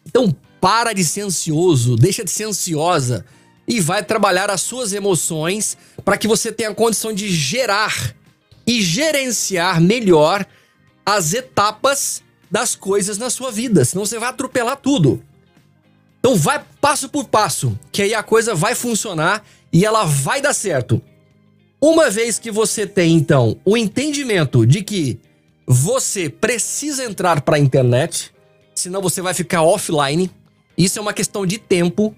[0.06, 3.24] Então, para de ser ansioso, deixa de ser ansiosa
[3.66, 8.14] e vai trabalhar as suas emoções para que você tenha a condição de gerar
[8.66, 10.44] e gerenciar melhor
[11.06, 15.22] as etapas das coisas na sua vida, senão você vai atropelar tudo.
[16.18, 20.52] Então vai passo por passo, que aí a coisa vai funcionar e ela vai dar
[20.52, 21.00] certo.
[21.80, 25.18] Uma vez que você tem, então, o entendimento de que
[25.66, 28.34] você precisa entrar para a internet,
[28.74, 30.30] senão você vai ficar offline.
[30.76, 32.14] Isso é uma questão de tempo.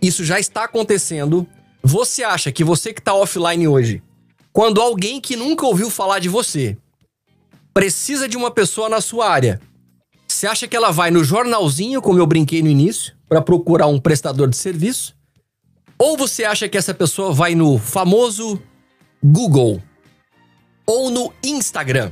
[0.00, 1.46] Isso já está acontecendo.
[1.82, 4.02] Você acha que você que está offline hoje,
[4.52, 6.78] quando alguém que nunca ouviu falar de você
[7.72, 9.60] precisa de uma pessoa na sua área,
[10.32, 14.00] Você acha que ela vai no jornalzinho, como eu brinquei no início, para procurar um
[14.00, 15.14] prestador de serviço?
[15.98, 18.60] Ou você acha que essa pessoa vai no famoso
[19.22, 19.80] Google
[20.86, 22.10] ou no Instagram?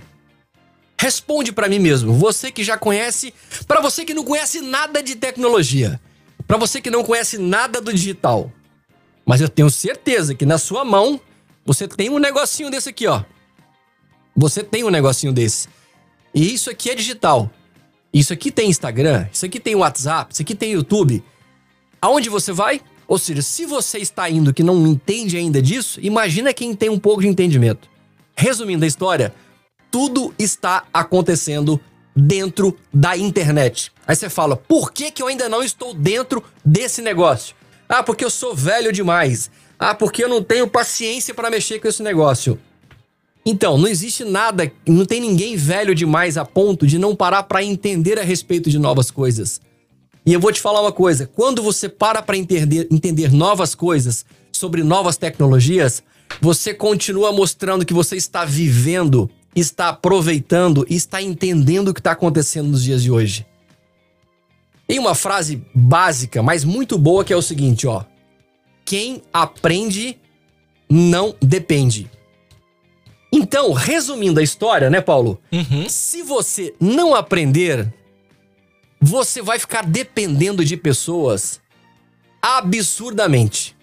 [0.98, 3.32] Responde para mim mesmo, você que já conhece,
[3.66, 5.98] para você que não conhece nada de tecnologia,
[6.46, 8.52] para você que não conhece nada do digital.
[9.24, 11.18] Mas eu tenho certeza que na sua mão
[11.64, 13.24] você tem um negocinho desse aqui, ó.
[14.40, 15.68] Você tem um negocinho desse.
[16.34, 17.50] E isso aqui é digital.
[18.12, 21.22] Isso aqui tem Instagram, isso aqui tem WhatsApp, isso aqui tem YouTube.
[22.00, 22.80] Aonde você vai?
[23.06, 26.98] Ou seja, se você está indo que não entende ainda disso, imagina quem tem um
[26.98, 27.88] pouco de entendimento.
[28.34, 29.34] Resumindo a história,
[29.90, 31.78] tudo está acontecendo
[32.16, 33.92] dentro da internet.
[34.06, 37.54] Aí você fala, por que, que eu ainda não estou dentro desse negócio?
[37.86, 39.50] Ah, porque eu sou velho demais.
[39.78, 42.58] Ah, porque eu não tenho paciência para mexer com esse negócio.
[43.44, 47.64] Então, não existe nada, não tem ninguém velho demais a ponto de não parar para
[47.64, 49.60] entender a respeito de novas coisas.
[50.26, 54.24] E eu vou te falar uma coisa: quando você para para entender, entender novas coisas
[54.52, 56.02] sobre novas tecnologias,
[56.40, 62.12] você continua mostrando que você está vivendo está aproveitando e está entendendo o que está
[62.12, 63.46] acontecendo nos dias de hoje.
[64.86, 68.04] Tem uma frase básica, mas muito boa, que é o seguinte, ó.
[68.84, 70.18] Quem aprende
[70.88, 72.10] não depende.
[73.32, 75.40] Então, resumindo a história, né, Paulo?
[75.52, 75.88] Uhum.
[75.88, 77.92] Se você não aprender,
[79.00, 81.60] você vai ficar dependendo de pessoas
[82.42, 83.76] absurdamente.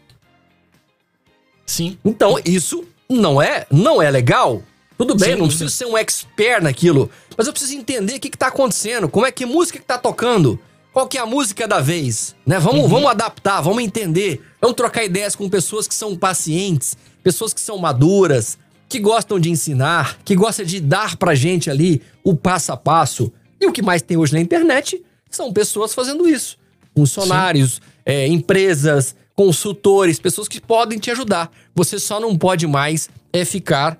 [1.66, 1.98] Sim.
[2.04, 4.62] Então, isso não é, não é legal.
[4.98, 8.30] Tudo bem, Sim, não preciso ser um expert naquilo, mas eu preciso entender o que,
[8.30, 10.60] está acontecendo, como é que música que tá tocando,
[10.92, 12.58] qual que é a música da vez, né?
[12.58, 12.88] Vamos, uhum.
[12.88, 17.78] vamos adaptar, vamos entender, vamos trocar ideias com pessoas que são pacientes, pessoas que são
[17.78, 18.58] maduras,
[18.90, 23.32] que gostam de ensinar, que gostam de dar pra gente ali o passo a passo.
[23.60, 26.58] E o que mais tem hoje na internet são pessoas fazendo isso.
[26.96, 31.52] Funcionários, é, empresas, consultores, pessoas que podem te ajudar.
[31.76, 34.00] Você só não pode mais é ficar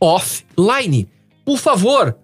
[0.00, 1.08] offline.
[1.44, 2.16] Por favor,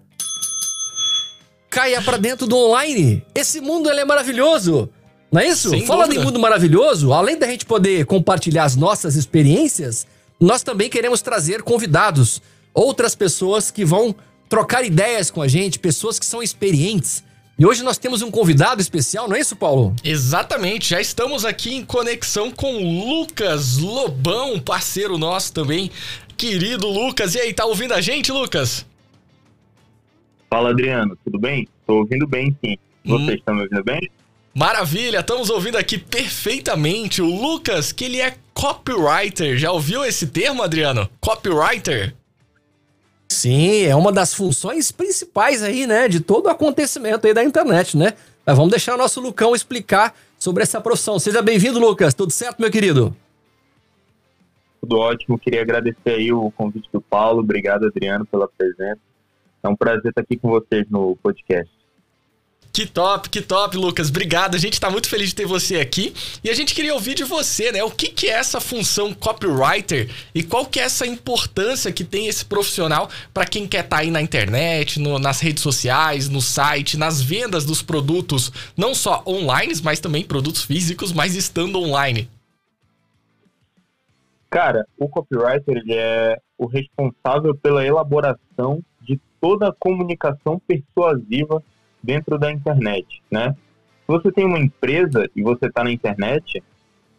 [1.69, 3.23] caia para dentro do online.
[3.35, 4.89] Esse mundo ele é maravilhoso.
[5.31, 5.69] Não é isso?
[5.69, 6.21] Sem Falando dúvida.
[6.21, 10.07] em mundo maravilhoso, além da gente poder compartilhar as nossas experiências,
[10.39, 12.41] nós também queremos trazer convidados,
[12.73, 14.15] outras pessoas que vão
[14.47, 17.23] trocar ideias com a gente, pessoas que são experientes.
[17.59, 19.95] E hoje nós temos um convidado especial, não é isso, Paulo?
[20.03, 25.89] Exatamente, já estamos aqui em conexão com o Lucas Lobão, parceiro nosso também,
[26.37, 27.33] querido Lucas.
[27.33, 28.85] E aí, tá ouvindo a gente, Lucas?
[30.47, 31.67] Fala, Adriano, tudo bem?
[31.87, 32.77] Tô ouvindo bem, sim.
[33.03, 33.33] Vocês hum.
[33.33, 34.09] estão me ouvindo bem?
[34.53, 39.55] Maravilha, estamos ouvindo aqui perfeitamente o Lucas, que ele é copywriter.
[39.55, 41.07] Já ouviu esse termo, Adriano?
[41.21, 42.15] Copywriter?
[43.29, 47.95] Sim, é uma das funções principais aí, né, de todo o acontecimento aí da internet,
[47.95, 48.13] né?
[48.43, 51.19] Mas vamos deixar o nosso Lucão explicar sobre essa profissão.
[51.19, 52.13] Seja bem-vindo, Lucas.
[52.13, 53.15] Tudo certo, meu querido?
[54.87, 55.37] tudo ótimo.
[55.37, 57.41] Queria agradecer aí o convite do Paulo.
[57.41, 59.01] Obrigado, Adriano, pela presença.
[59.61, 61.69] É um prazer estar aqui com vocês no podcast.
[62.77, 64.09] Que top, que top, Lucas.
[64.11, 64.53] Obrigado.
[64.53, 66.13] A gente está muito feliz de ter você aqui.
[66.43, 67.83] E a gente queria ouvir de você, né?
[67.83, 72.27] O que, que é essa função copywriter e qual que é essa importância que tem
[72.27, 76.39] esse profissional para quem quer estar tá aí na internet, no, nas redes sociais, no
[76.39, 82.29] site, nas vendas dos produtos, não só online, mas também produtos físicos, mas estando online.
[84.51, 91.63] Cara, o copywriter ele é o responsável pela elaboração de toda a comunicação persuasiva
[92.07, 93.51] dentro da internet, né?
[93.51, 96.63] Se você tem uma empresa e você está na internet,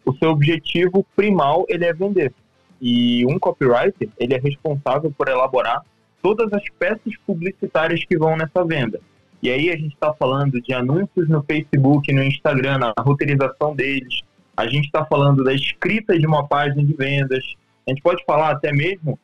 [0.03, 2.33] o seu objetivo primal ele é vender.
[2.81, 5.83] E um copywriter ele é responsável por elaborar
[6.23, 8.99] todas as peças publicitárias que vão nessa venda.
[9.43, 14.21] E aí a gente está falando de anúncios no Facebook, no Instagram, a roteirização deles,
[14.57, 17.45] a gente está falando da escrita de uma página de vendas,
[17.87, 19.17] a gente pode falar até mesmo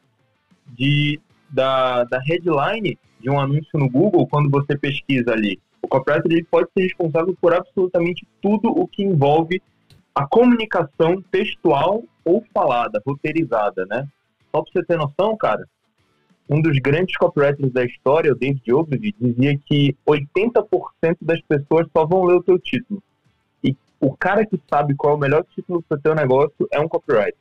[0.68, 5.60] de, da, da headline de um anúncio no Google quando você pesquisa ali.
[5.82, 9.62] O copywriter ele pode ser responsável por absolutamente tudo o que envolve
[10.14, 14.08] a comunicação textual ou falada, roteirizada, né?
[14.52, 15.68] Só para você ter noção, cara,
[16.50, 22.06] um dos grandes copywriters da história, o David Ogilvy, dizia que 80% das pessoas só
[22.06, 23.02] vão ler o teu título
[24.00, 26.88] o cara que sabe qual é o melhor título para o teu negócio é um
[26.88, 27.36] copywriter.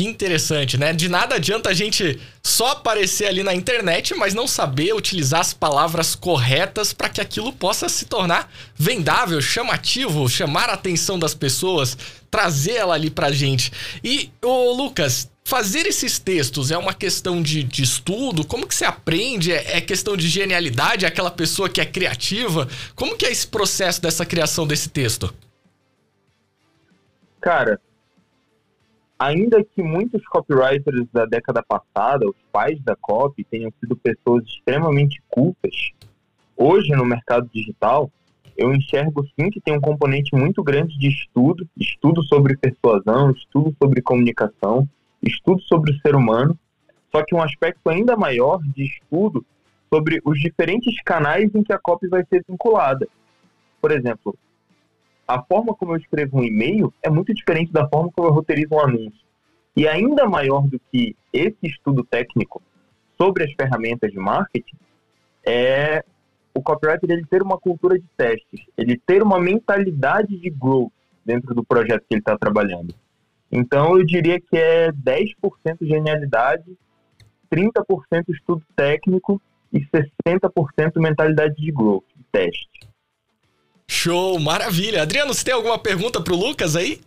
[0.00, 0.94] Que interessante, né?
[0.94, 5.52] De nada adianta a gente só aparecer ali na internet, mas não saber utilizar as
[5.52, 11.98] palavras corretas para que aquilo possa se tornar vendável, chamativo, chamar a atenção das pessoas,
[12.30, 13.70] trazer ela ali pra gente.
[14.02, 18.42] E, ô Lucas, fazer esses textos é uma questão de, de estudo?
[18.42, 19.52] Como que você aprende?
[19.52, 21.04] É, é, questão de genialidade?
[21.04, 22.66] É aquela pessoa que é criativa?
[22.96, 25.30] Como que é esse processo dessa criação desse texto?
[27.38, 27.78] Cara,
[29.20, 35.22] ainda que muitos copywriters da década passada, os pais da copy, tenham sido pessoas extremamente
[35.28, 35.90] cultas,
[36.56, 38.10] hoje no mercado digital,
[38.56, 43.76] eu enxergo sim que tem um componente muito grande de estudo, estudo sobre persuasão, estudo
[43.78, 44.88] sobre comunicação,
[45.22, 46.58] estudo sobre o ser humano,
[47.12, 49.44] só que um aspecto ainda maior de estudo
[49.92, 53.06] sobre os diferentes canais em que a copy vai ser vinculada.
[53.82, 54.34] Por exemplo,
[55.30, 58.74] a forma como eu escrevo um e-mail é muito diferente da forma como eu roteirizo
[58.74, 59.20] um anúncio.
[59.76, 62.60] E ainda maior do que esse estudo técnico
[63.16, 64.76] sobre as ferramentas de marketing
[65.46, 66.04] é
[66.52, 70.90] o copywriter ele ter uma cultura de testes, ele ter uma mentalidade de growth
[71.24, 72.92] dentro do projeto que ele está trabalhando.
[73.52, 75.36] Então eu diria que é 10%
[75.82, 76.76] genialidade,
[77.52, 79.40] 30% estudo técnico
[79.72, 80.50] e 60%
[80.96, 82.89] mentalidade de growth, de teste.
[83.90, 85.02] Show, maravilha.
[85.02, 87.00] Adriano, você tem alguma pergunta para o Lucas aí?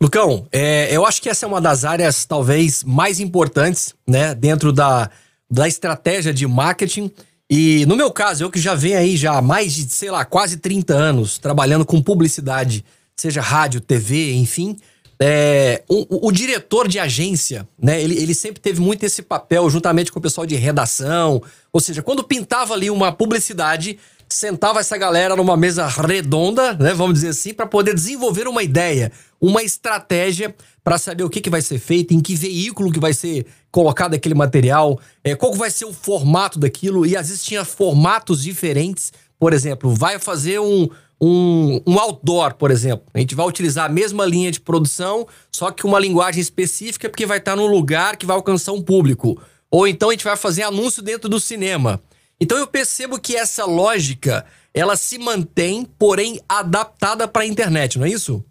[0.00, 4.72] Lucão, é, eu acho que essa é uma das áreas talvez mais importantes, né, dentro
[4.72, 5.08] da,
[5.48, 7.08] da estratégia de marketing.
[7.48, 10.24] E no meu caso, eu que já venho aí já há mais de, sei lá,
[10.24, 12.84] quase 30 anos trabalhando com publicidade,
[13.16, 14.76] seja rádio, TV, enfim,
[15.20, 20.10] é, o, o, diretor de agência, né, ele, ele sempre teve muito esse papel juntamente
[20.10, 21.40] com o pessoal de redação,
[21.72, 23.98] ou seja, quando pintava ali uma publicidade,
[24.34, 29.10] sentava essa galera numa mesa redonda, né, vamos dizer assim, para poder desenvolver uma ideia,
[29.40, 33.12] uma estratégia para saber o que, que vai ser feito, em que veículo que vai
[33.12, 37.64] ser colocado aquele material, é, qual vai ser o formato daquilo, e às vezes tinha
[37.64, 39.12] formatos diferentes.
[39.38, 40.88] Por exemplo, vai fazer um,
[41.20, 43.06] um, um outdoor, por exemplo.
[43.12, 47.26] A gente vai utilizar a mesma linha de produção, só que uma linguagem específica, porque
[47.26, 49.40] vai estar num lugar que vai alcançar um público.
[49.70, 52.00] Ou então a gente vai fazer anúncio dentro do cinema.
[52.40, 58.06] Então eu percebo que essa lógica, ela se mantém, porém adaptada para a internet, não
[58.06, 58.44] é isso?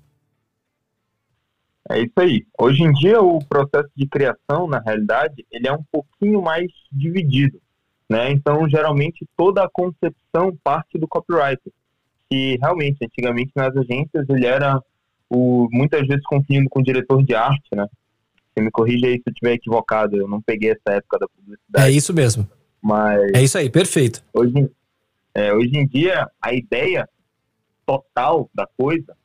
[1.90, 2.46] É isso aí.
[2.60, 7.60] Hoje em dia o processo de criação, na realidade, ele é um pouquinho mais dividido,
[8.08, 8.32] né?
[8.32, 11.74] Então, geralmente toda a concepção parte do copywriter,
[12.30, 14.80] que realmente antigamente nas agências ele era
[15.28, 17.88] o muitas vezes confundindo com o diretor de arte, né?
[18.54, 21.88] Você me corrija aí se eu estiver equivocado, eu não peguei essa época da publicidade.
[21.88, 22.48] É isso mesmo.
[22.82, 23.32] Mas.
[23.34, 24.24] É isso aí, perfeito.
[24.34, 24.70] Hoje,
[25.34, 27.08] é, hoje em dia, a ideia
[27.86, 29.16] total da coisa,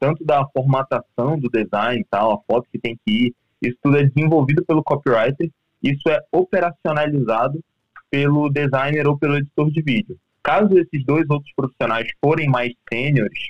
[0.00, 4.04] tanto da formatação do design tal, a foto que tem que ir, isso tudo é
[4.04, 5.50] desenvolvido pelo copywriter,
[5.82, 7.62] isso é operacionalizado
[8.10, 10.18] pelo designer ou pelo editor de vídeo.
[10.42, 13.48] Caso esses dois outros profissionais forem mais sêniores,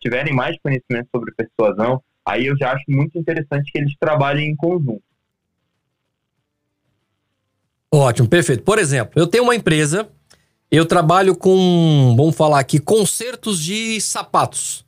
[0.00, 4.56] tiverem mais conhecimento sobre persuasão, aí eu já acho muito interessante que eles trabalhem em
[4.56, 5.02] conjunto.
[7.92, 8.62] Ótimo, perfeito.
[8.62, 10.08] Por exemplo, eu tenho uma empresa,
[10.70, 14.84] eu trabalho com, vamos falar aqui, consertos de sapatos.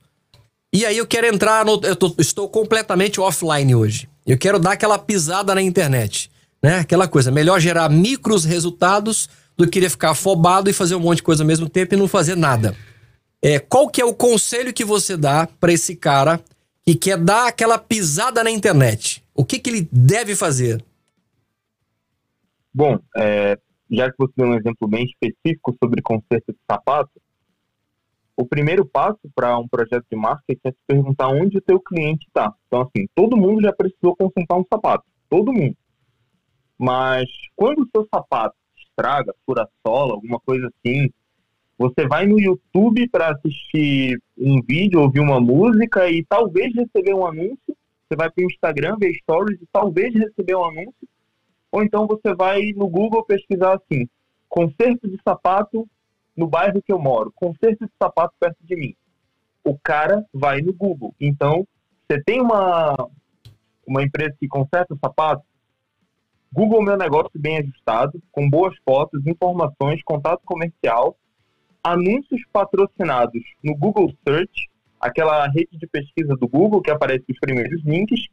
[0.73, 1.81] E aí eu quero entrar no.
[1.83, 4.09] Eu tô, estou completamente offline hoje.
[4.25, 6.31] Eu quero dar aquela pisada na internet.
[6.63, 6.79] Né?
[6.79, 11.25] Aquela coisa, melhor gerar micros resultados do que ficar afobado e fazer um monte de
[11.25, 12.75] coisa ao mesmo tempo e não fazer nada.
[13.43, 16.41] É, qual que é o conselho que você dá para esse cara
[16.87, 19.23] que quer dar aquela pisada na internet?
[19.35, 20.83] O que, que ele deve fazer?
[22.75, 23.59] Bom, é,
[23.91, 27.11] já que você deu um exemplo bem específico sobre conserto de sapato,
[28.35, 32.27] o primeiro passo para um projeto de marketing é se perguntar onde o teu cliente
[32.27, 32.53] está.
[32.67, 35.77] Então, assim, todo mundo já precisou consertar um sapato, todo mundo.
[36.79, 41.11] Mas quando o seu sapato estraga, fura sola, alguma coisa assim,
[41.77, 47.27] você vai no YouTube para assistir um vídeo, ouvir uma música e talvez receber um
[47.27, 47.77] anúncio.
[48.09, 51.09] Você vai para o Instagram, ver stories e talvez receber um anúncio
[51.73, 54.07] ou então você vai no Google pesquisar assim,
[54.49, 55.89] conserto de sapato
[56.37, 58.95] no bairro que eu moro, conserto de sapato perto de mim.
[59.65, 61.15] O cara vai no Google.
[61.19, 61.67] Então,
[62.07, 62.95] você tem uma,
[63.87, 65.43] uma empresa que conserta sapato,
[66.53, 71.17] Google Meu Negócio bem ajustado, com boas fotos, informações, contato comercial,
[71.83, 74.69] anúncios patrocinados no Google Search,
[75.01, 78.29] aquela rede de pesquisa do Google que aparece os primeiros links,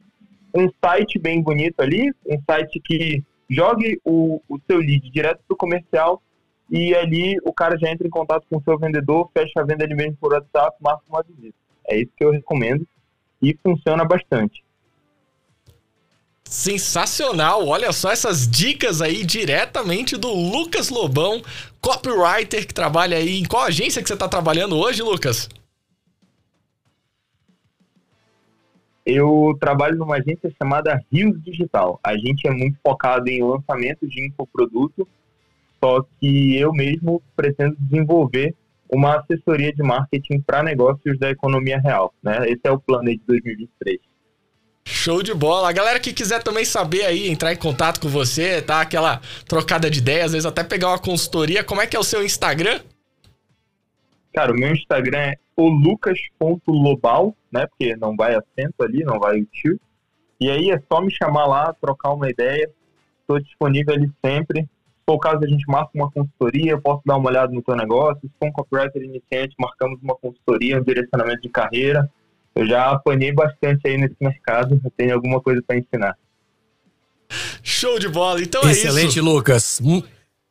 [0.54, 5.54] um site bem bonito ali, um site que jogue o, o seu lead direto para
[5.54, 6.22] o comercial
[6.70, 9.84] e ali o cara já entra em contato com o seu vendedor, fecha a venda
[9.84, 11.56] ali mesmo por WhatsApp, marca uma visita.
[11.88, 12.86] É isso que eu recomendo
[13.42, 14.62] e funciona bastante.
[16.44, 17.66] Sensacional!
[17.66, 21.42] Olha só essas dicas aí diretamente do Lucas Lobão,
[21.80, 23.40] copywriter que trabalha aí.
[23.40, 25.48] Em qual agência que você está trabalhando hoje, Lucas?
[29.12, 31.98] Eu trabalho numa agência chamada Rios Digital.
[32.00, 35.06] A gente é muito focado em lançamento de infoproduto,
[35.82, 38.54] só que eu mesmo pretendo desenvolver
[38.88, 42.14] uma assessoria de marketing para negócios da economia real.
[42.22, 42.50] Né?
[42.50, 43.98] Esse é o plano de 2023.
[44.84, 45.68] Show de bola.
[45.68, 48.80] A galera que quiser também saber aí, entrar em contato com você, tá?
[48.80, 51.64] Aquela trocada de ideia, às vezes até pegar uma consultoria.
[51.64, 52.80] Como é que é o seu Instagram?
[54.32, 57.66] Cara, o meu Instagram é olucas.lobal, né?
[57.66, 59.80] Porque não vai acento ali, não vai o tio.
[60.40, 62.70] E aí é só me chamar lá, trocar uma ideia.
[63.20, 64.62] Estou disponível ali sempre.
[64.62, 64.68] Se
[65.06, 67.76] for o caso, a gente marca uma consultoria, eu posso dar uma olhada no teu
[67.76, 68.20] negócio.
[68.22, 72.10] Se for um copywriter iniciante, marcamos uma consultoria, um direcionamento de carreira
[72.54, 76.16] eu já apanhei bastante aí nesse mercado, eu tenho alguma coisa para ensinar.
[77.62, 78.86] Show de bola, então é isso.
[78.86, 79.80] Excelente, Lucas.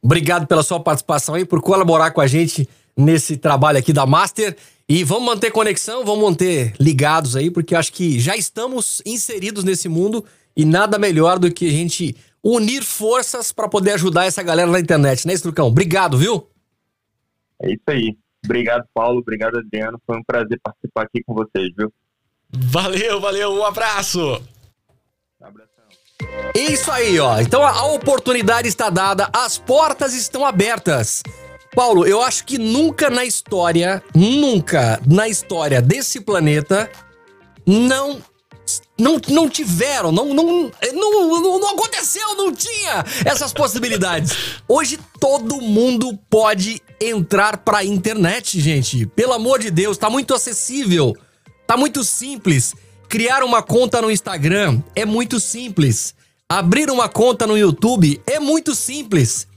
[0.02, 4.56] Obrigado pela sua participação aí, por colaborar com a gente nesse trabalho aqui da Master.
[4.90, 9.88] E vamos manter conexão, vamos manter ligados aí, porque acho que já estamos inseridos nesse
[9.88, 10.26] mundo
[10.58, 14.80] e nada melhor do que a gente unir forças para poder ajudar essa galera na
[14.80, 15.68] internet, né, Estrucão?
[15.68, 16.50] Obrigado, viu?
[17.62, 18.18] É isso aí.
[18.44, 19.20] Obrigado, Paulo.
[19.20, 20.02] Obrigado, Adriano.
[20.08, 21.94] Foi um prazer participar aqui com vocês, viu?
[22.52, 23.54] Valeu, valeu.
[23.54, 24.42] Um abraço.
[25.40, 25.84] Um abração.
[26.56, 27.40] Isso aí, ó.
[27.40, 31.22] Então a oportunidade está dada, as portas estão abertas.
[31.76, 36.90] Paulo, eu acho que nunca na história, nunca na história desse planeta,
[37.66, 38.22] não
[39.00, 44.62] não, não tiveram, não, não, não, não, aconteceu, não tinha essas possibilidades.
[44.68, 49.08] Hoje todo mundo pode entrar pra internet, gente.
[49.08, 51.16] Pelo amor de Deus, tá muito acessível,
[51.66, 52.76] tá muito simples.
[53.08, 56.14] Criar uma conta no Instagram é muito simples.
[56.48, 59.48] Abrir uma conta no YouTube é muito simples.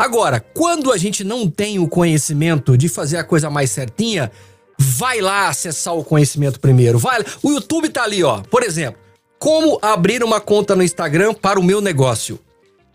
[0.00, 4.32] Agora, quando a gente não tem o conhecimento de fazer a coisa mais certinha,
[4.78, 6.98] vai lá acessar o conhecimento primeiro.
[6.98, 8.40] Vai, o YouTube tá ali, ó.
[8.40, 8.98] Por exemplo,
[9.38, 12.40] como abrir uma conta no Instagram para o meu negócio?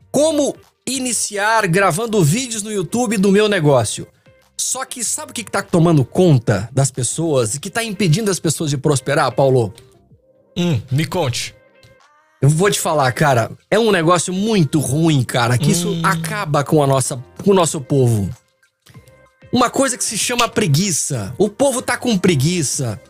[0.10, 4.08] Como iniciar gravando vídeos no YouTube do meu negócio?
[4.58, 8.40] Só que sabe o que está tomando conta das pessoas e que está impedindo as
[8.40, 9.72] pessoas de prosperar, Paulo?
[10.58, 11.54] Hum, me conte.
[12.46, 15.72] Eu vou te falar, cara, é um negócio muito ruim, cara, que hum.
[15.72, 18.30] isso acaba com a nossa, com o nosso povo
[19.56, 21.34] uma coisa que se chama preguiça.
[21.38, 23.02] O povo tá com preguiça.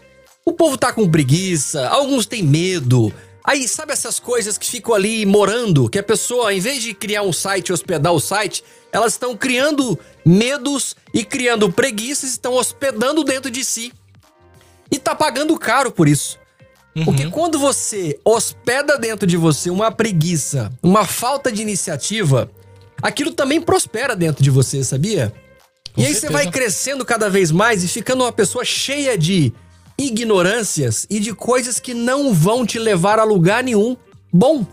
[0.46, 3.12] O povo tá com preguiça, alguns têm medo.
[3.44, 7.24] Aí, sabe essas coisas que ficam ali morando, que a pessoa, em vez de criar
[7.24, 13.24] um site e hospedar o site, elas estão criando medos e criando preguiças, estão hospedando
[13.24, 13.92] dentro de si.
[14.92, 16.38] E tá pagando caro por isso.
[16.96, 17.06] Uhum.
[17.06, 22.50] Porque quando você hospeda dentro de você uma preguiça, uma falta de iniciativa,
[23.02, 25.34] aquilo também prospera dentro de você, sabia?
[25.93, 26.28] Com e aí certeza.
[26.28, 29.54] você vai crescendo cada vez mais e ficando uma pessoa cheia de
[29.98, 33.96] ignorâncias e de coisas que não vão te levar a lugar nenhum
[34.32, 34.66] bom.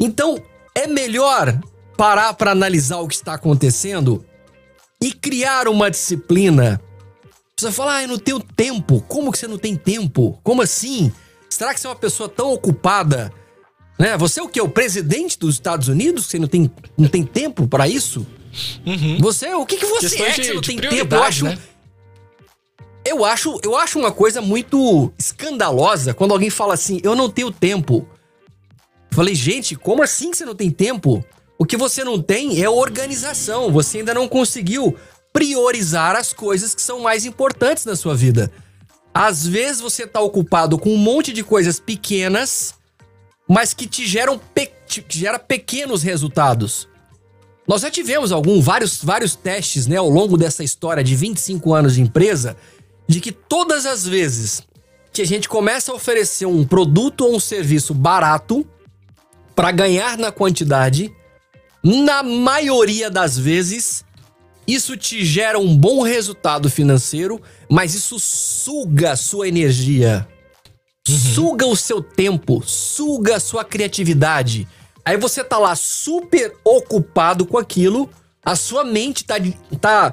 [0.00, 0.40] Então,
[0.74, 1.58] é melhor
[1.96, 4.24] parar para analisar o que está acontecendo
[5.02, 6.80] e criar uma disciplina.
[7.58, 9.04] Você fala, ah, eu não tenho tempo.
[9.08, 10.38] Como que você não tem tempo?
[10.44, 11.12] Como assim?
[11.50, 13.32] Será que você é uma pessoa tão ocupada?
[13.98, 14.16] Né?
[14.16, 14.60] Você é o que?
[14.60, 16.26] O presidente dos Estados Unidos?
[16.26, 18.24] Você não tem, não tem tempo para isso?
[18.86, 19.18] Uhum.
[19.18, 21.14] Você, o que, que você Questão é que você não tem tempo?
[21.14, 21.58] Eu acho, né?
[23.04, 27.50] eu acho, eu acho uma coisa muito escandalosa quando alguém fala assim: "Eu não tenho
[27.50, 28.06] tempo".
[29.10, 31.24] falei: "Gente, como assim que você não tem tempo?
[31.58, 33.72] O que você não tem é organização.
[33.72, 34.96] Você ainda não conseguiu
[35.32, 38.50] priorizar as coisas que são mais importantes na sua vida.
[39.12, 42.74] Às vezes você tá ocupado com um monte de coisas pequenas,
[43.48, 46.88] mas que te geram pe te gera pequenos resultados.
[47.66, 51.94] Nós já tivemos algum, vários, vários testes né, ao longo dessa história de 25 anos
[51.94, 52.56] de empresa,
[53.06, 54.62] de que todas as vezes
[55.12, 58.66] que a gente começa a oferecer um produto ou um serviço barato
[59.54, 61.12] para ganhar na quantidade,
[61.84, 64.04] na maioria das vezes,
[64.68, 70.28] isso te gera um bom resultado financeiro, mas isso suga a sua energia,
[71.08, 71.18] uhum.
[71.18, 74.68] suga o seu tempo, suga a sua criatividade
[75.08, 78.10] Aí você tá lá super ocupado com aquilo,
[78.44, 79.36] a sua mente tá,
[79.80, 80.12] tá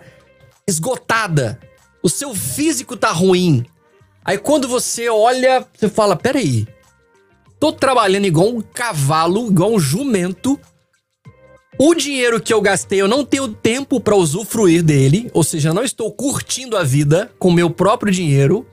[0.65, 1.59] esgotada,
[2.01, 3.65] o seu físico tá ruim.
[4.23, 6.65] Aí quando você olha, você fala: peraí,
[7.59, 10.57] tô trabalhando igual um cavalo, igual um jumento.
[11.77, 15.83] O dinheiro que eu gastei, eu não tenho tempo para usufruir dele, ou seja, não
[15.83, 18.65] estou curtindo a vida com meu próprio dinheiro.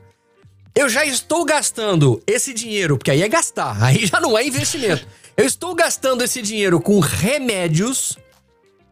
[0.75, 5.05] eu já estou gastando esse dinheiro, porque aí é gastar, aí já não é investimento.
[5.35, 8.19] Eu estou gastando esse dinheiro com remédios,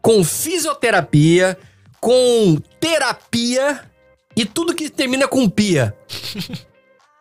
[0.00, 1.56] com fisioterapia,
[2.00, 3.80] com terapia
[4.34, 5.96] e tudo que termina com pia.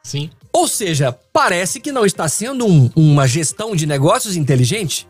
[0.03, 0.31] Sim.
[0.51, 5.07] Ou seja, parece que não está sendo um- uma gestão de negócios inteligente.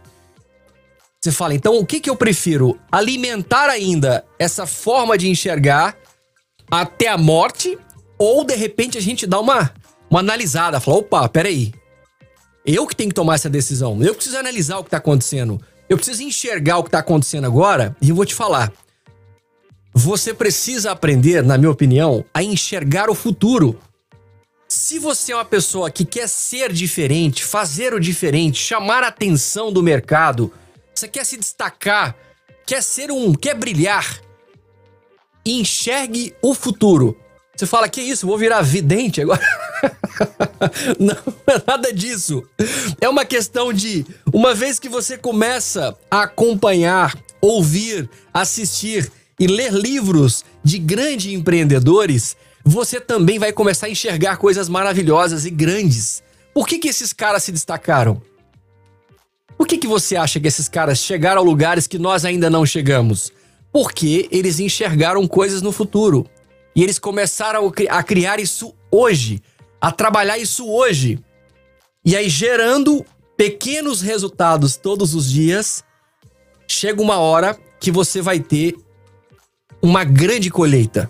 [1.24, 2.80] Você fala, então o que, que eu prefiro?
[2.92, 5.96] Alimentar ainda essa forma de enxergar
[6.70, 7.78] até a morte?
[8.18, 9.72] Ou de repente a gente dá uma,
[10.10, 11.74] uma analisada, fala, opa, peraí.
[12.66, 14.02] Eu que tenho que tomar essa decisão.
[14.02, 15.62] Eu preciso analisar o que está acontecendo.
[15.88, 18.74] Eu preciso enxergar o que está acontecendo agora e eu vou te falar.
[19.94, 23.80] Você precisa aprender, na minha opinião, a enxergar o futuro.
[24.68, 29.72] Se você é uma pessoa que quer ser diferente, fazer o diferente, chamar a atenção
[29.72, 30.52] do mercado,
[30.94, 32.16] você quer se destacar,
[32.66, 34.22] quer ser um, quer brilhar,
[35.46, 37.18] enxergue o futuro.
[37.56, 39.42] Você fala, que isso, vou virar vidente agora?
[41.00, 41.16] Não
[41.48, 42.44] é nada disso.
[43.00, 49.74] É uma questão de, uma vez que você começa a acompanhar, ouvir, assistir e ler
[49.74, 56.24] livros de grandes empreendedores, você também vai começar a enxergar coisas maravilhosas e grandes.
[56.54, 58.22] Por que, que esses caras se destacaram?
[59.62, 62.66] Por que, que você acha que esses caras chegaram a lugares que nós ainda não
[62.66, 63.32] chegamos?
[63.72, 66.26] Porque eles enxergaram coisas no futuro.
[66.76, 69.40] E eles começaram a cri- a criar isso hoje,
[69.80, 71.20] a trabalhar isso hoje.
[72.04, 73.06] E aí, gerando
[73.38, 75.84] pequenos resultados todos os dias,
[76.68, 78.76] chega uma hora que você vai ter
[79.80, 81.08] uma grande colheita.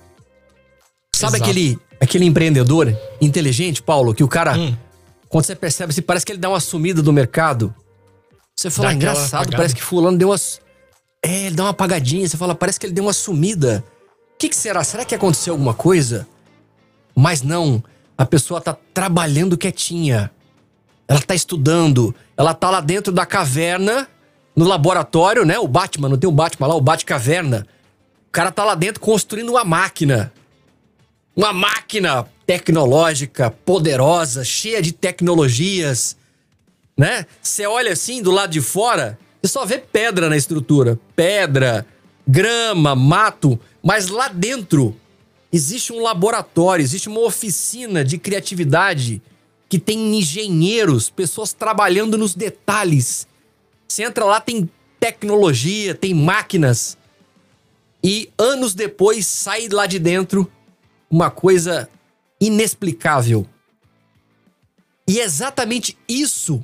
[1.16, 1.50] Sabe Exato.
[1.50, 4.76] aquele, aquele empreendedor inteligente, Paulo, que o cara, Hum.
[5.30, 7.74] quando você percebe, se parece que ele dá uma sumida do mercado.
[8.62, 9.58] Você fala, aquela engraçado, apagada.
[9.58, 10.62] parece que fulano deu umas.
[11.24, 12.28] É, ele dá uma apagadinha.
[12.28, 13.84] Você fala, parece que ele deu uma sumida.
[14.36, 14.84] O que, que será?
[14.84, 16.28] Será que aconteceu alguma coisa?
[17.16, 17.84] Mas não.
[18.16, 20.30] A pessoa tá trabalhando quietinha.
[21.08, 22.14] Ela tá estudando.
[22.38, 24.08] Ela tá lá dentro da caverna,
[24.56, 25.58] no laboratório, né?
[25.58, 27.66] O Batman, não tem o Batman lá, o Batcaverna.
[28.28, 30.32] O cara tá lá dentro construindo uma máquina.
[31.36, 36.16] Uma máquina tecnológica, poderosa, cheia de tecnologias,
[37.02, 37.26] né?
[37.42, 41.84] Você olha assim do lado de fora, você só vê pedra na estrutura, pedra,
[42.28, 44.96] grama, mato, mas lá dentro
[45.52, 49.20] existe um laboratório, existe uma oficina de criatividade
[49.68, 53.26] que tem engenheiros, pessoas trabalhando nos detalhes.
[53.88, 57.00] Você entra lá, tem tecnologia, tem máquinas.
[58.04, 60.48] E anos depois sai lá de dentro
[61.10, 61.90] uma coisa
[62.40, 63.48] inexplicável.
[65.08, 66.64] E é exatamente isso.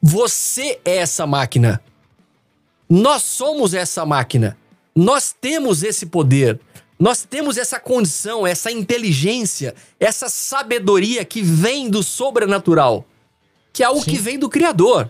[0.00, 1.82] Você é essa máquina.
[2.88, 4.56] Nós somos essa máquina.
[4.94, 6.60] Nós temos esse poder.
[6.98, 13.04] Nós temos essa condição, essa inteligência, essa sabedoria que vem do sobrenatural,
[13.72, 14.10] que é algo Sim.
[14.10, 15.08] que vem do Criador.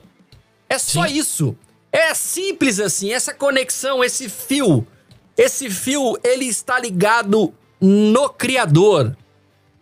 [0.69, 1.15] É só Sim.
[1.15, 1.57] isso.
[1.91, 4.87] É simples assim, essa conexão, esse fio.
[5.37, 9.17] Esse fio, ele está ligado no Criador.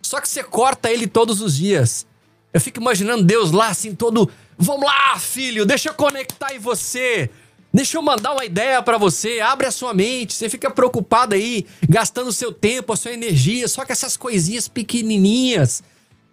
[0.01, 2.07] Só que você corta ele todos os dias.
[2.55, 4.31] Eu fico imaginando Deus lá assim, todo.
[4.59, 7.31] Vamos lá, filho, deixa eu conectar em você.
[7.73, 9.39] Deixa eu mandar uma ideia pra você.
[9.41, 10.33] Abre a sua mente.
[10.33, 15.83] Você fica preocupado aí, gastando seu tempo, a sua energia, só com essas coisinhas pequenininhas.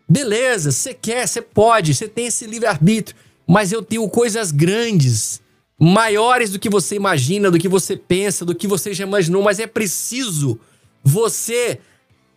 [0.08, 3.18] Beleza, você quer, você pode, você tem esse livre-arbítrio.
[3.46, 5.42] Mas eu tenho coisas grandes,
[5.78, 9.44] maiores do que você imagina, do que você pensa, do que você já imaginou.
[9.44, 10.58] Mas é preciso
[11.04, 11.78] você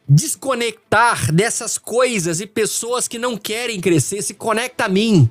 [0.09, 4.21] desconectar dessas coisas e pessoas que não querem crescer.
[4.21, 5.31] Se conecta a mim.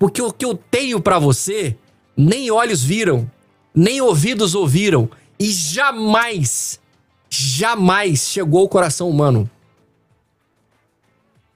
[0.00, 1.76] Porque o que eu tenho pra você,
[2.16, 3.30] nem olhos viram,
[3.74, 5.10] nem ouvidos ouviram.
[5.38, 6.80] E jamais,
[7.28, 9.48] jamais chegou ao coração humano.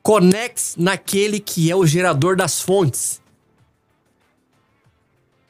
[0.02, 3.18] Conecte naquele que é o gerador das fontes.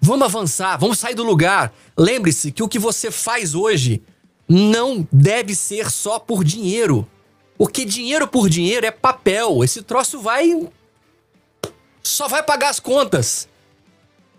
[0.00, 1.74] Vamos avançar, vamos sair do lugar.
[1.98, 4.04] Lembre-se que o que você faz hoje
[4.48, 7.04] não deve ser só por dinheiro.
[7.58, 9.64] Porque dinheiro por dinheiro é papel.
[9.64, 10.68] Esse troço vai.
[12.14, 13.48] Só vai pagar as contas.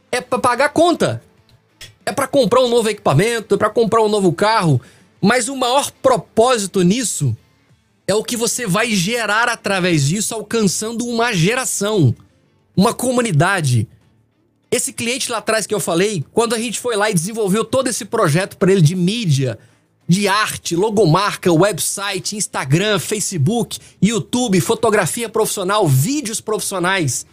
[0.09, 1.21] É pra pagar conta.
[2.05, 4.79] É pra comprar um novo equipamento, é pra comprar um novo carro.
[5.19, 7.35] Mas o maior propósito nisso
[8.07, 12.15] é o que você vai gerar através disso, alcançando uma geração,
[12.77, 13.89] uma comunidade.
[14.71, 17.89] Esse cliente lá atrás que eu falei, quando a gente foi lá e desenvolveu todo
[17.89, 19.59] esse projeto para ele de mídia,
[20.07, 27.25] de arte, logomarca, website, Instagram, Facebook, YouTube, fotografia profissional, vídeos profissionais.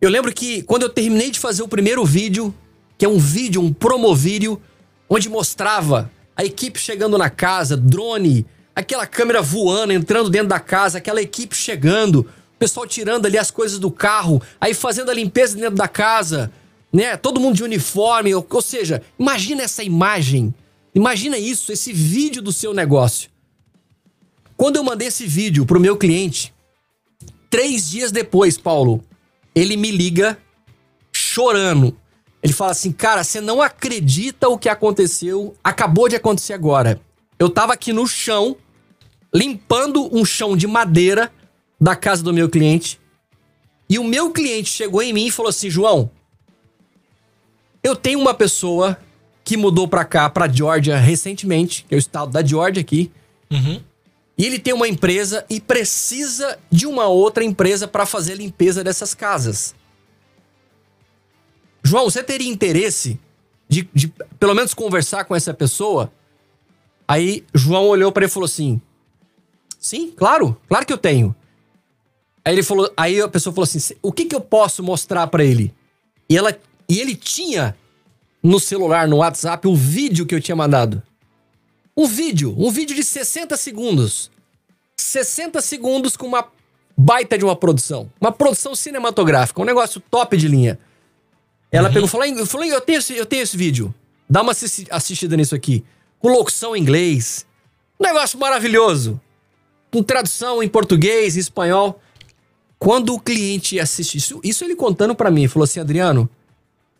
[0.00, 2.54] Eu lembro que quando eu terminei de fazer o primeiro vídeo,
[2.98, 4.60] que é um vídeo, um promovídeo,
[5.08, 8.44] onde mostrava a equipe chegando na casa, drone,
[8.74, 13.50] aquela câmera voando, entrando dentro da casa, aquela equipe chegando, o pessoal tirando ali as
[13.50, 16.52] coisas do carro, aí fazendo a limpeza dentro da casa,
[16.92, 17.16] né?
[17.16, 20.54] Todo mundo de uniforme, ou, ou seja, imagina essa imagem,
[20.94, 23.30] imagina isso, esse vídeo do seu negócio.
[24.58, 26.52] Quando eu mandei esse vídeo pro meu cliente,
[27.48, 29.02] três dias depois, Paulo,
[29.56, 30.38] ele me liga
[31.10, 31.96] chorando.
[32.42, 37.00] Ele fala assim: Cara, você não acredita o que aconteceu, acabou de acontecer agora.
[37.38, 38.56] Eu tava aqui no chão,
[39.34, 41.32] limpando um chão de madeira
[41.80, 43.00] da casa do meu cliente.
[43.88, 46.10] E o meu cliente chegou em mim e falou assim: João,
[47.82, 48.98] eu tenho uma pessoa
[49.42, 53.10] que mudou pra cá, pra Georgia, recentemente, que é o estado da Georgia aqui.
[53.50, 53.80] Uhum.
[54.38, 58.84] E ele tem uma empresa e precisa de uma outra empresa para fazer a limpeza
[58.84, 59.74] dessas casas.
[61.82, 63.18] João, você teria interesse
[63.68, 64.08] de, de,
[64.38, 66.12] pelo menos conversar com essa pessoa?
[67.08, 68.80] Aí João olhou para ele e falou assim:
[69.78, 71.34] Sim, claro, claro que eu tenho.
[72.44, 75.44] Aí ele falou, aí a pessoa falou assim: "O que que eu posso mostrar para
[75.44, 75.74] ele?"
[76.28, 76.56] E ela
[76.88, 77.76] e ele tinha
[78.42, 81.02] no celular, no WhatsApp, o vídeo que eu tinha mandado.
[81.96, 84.30] Um vídeo, um vídeo de 60 segundos.
[84.96, 86.46] 60 segundos com uma
[86.96, 88.10] baita de uma produção.
[88.20, 90.78] Uma produção cinematográfica, um negócio top de linha.
[91.70, 93.94] Ela pegou e falou: "Eu falei, eu tenho, esse, eu tenho esse vídeo.
[94.28, 95.84] Dá uma assisti- assistida nisso aqui.
[96.18, 97.46] Com locução em inglês.
[97.98, 99.20] Um negócio maravilhoso.
[99.90, 102.00] Com tradução em português, em espanhol.
[102.78, 106.28] Quando o cliente assiste isso, isso ele contando pra mim, falou assim: Adriano,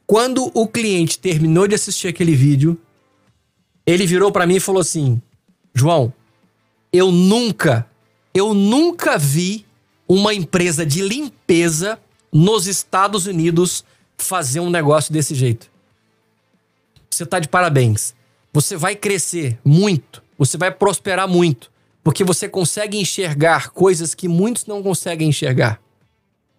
[0.06, 2.80] quando o cliente terminou de assistir aquele vídeo,
[3.86, 5.22] ele virou pra mim e falou assim:
[5.72, 6.12] João,
[6.92, 7.88] eu nunca,
[8.34, 9.64] eu nunca vi
[10.08, 11.98] uma empresa de limpeza
[12.32, 13.84] nos Estados Unidos
[14.18, 15.70] fazer um negócio desse jeito.
[17.10, 18.14] Você tá de parabéns.
[18.52, 21.70] Você vai crescer muito, você vai prosperar muito,
[22.02, 25.80] porque você consegue enxergar coisas que muitos não conseguem enxergar.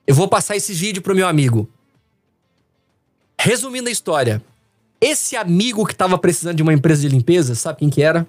[0.06, 1.68] Eu vou passar esse vídeo pro meu amigo.
[3.40, 4.44] Resumindo a história,
[5.00, 8.28] esse amigo que estava precisando de uma empresa de limpeza, sabe quem que era?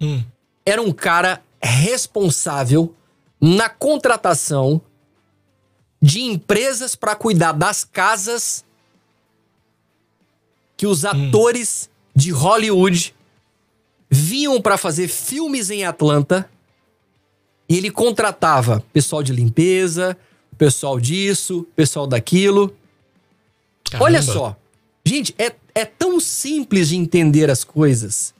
[0.00, 0.22] Hum.
[0.64, 2.94] Era um cara responsável
[3.40, 4.80] na contratação
[6.00, 8.64] de empresas para cuidar das casas
[10.76, 13.14] que os atores de Hollywood
[14.08, 16.48] vinham para fazer filmes em Atlanta
[17.68, 20.16] e ele contratava pessoal de limpeza,
[20.56, 22.74] pessoal disso, pessoal daquilo.
[24.00, 24.32] Olha Caramba.
[24.32, 24.56] só.
[25.04, 28.34] Gente, é, é tão simples de entender as coisas.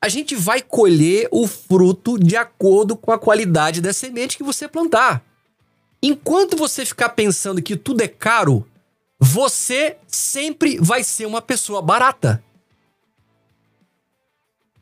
[0.00, 4.68] A gente vai colher o fruto de acordo com a qualidade da semente que você
[4.68, 5.24] plantar.
[6.00, 8.64] Enquanto você ficar pensando que tudo é caro,
[9.18, 12.44] você sempre vai ser uma pessoa barata.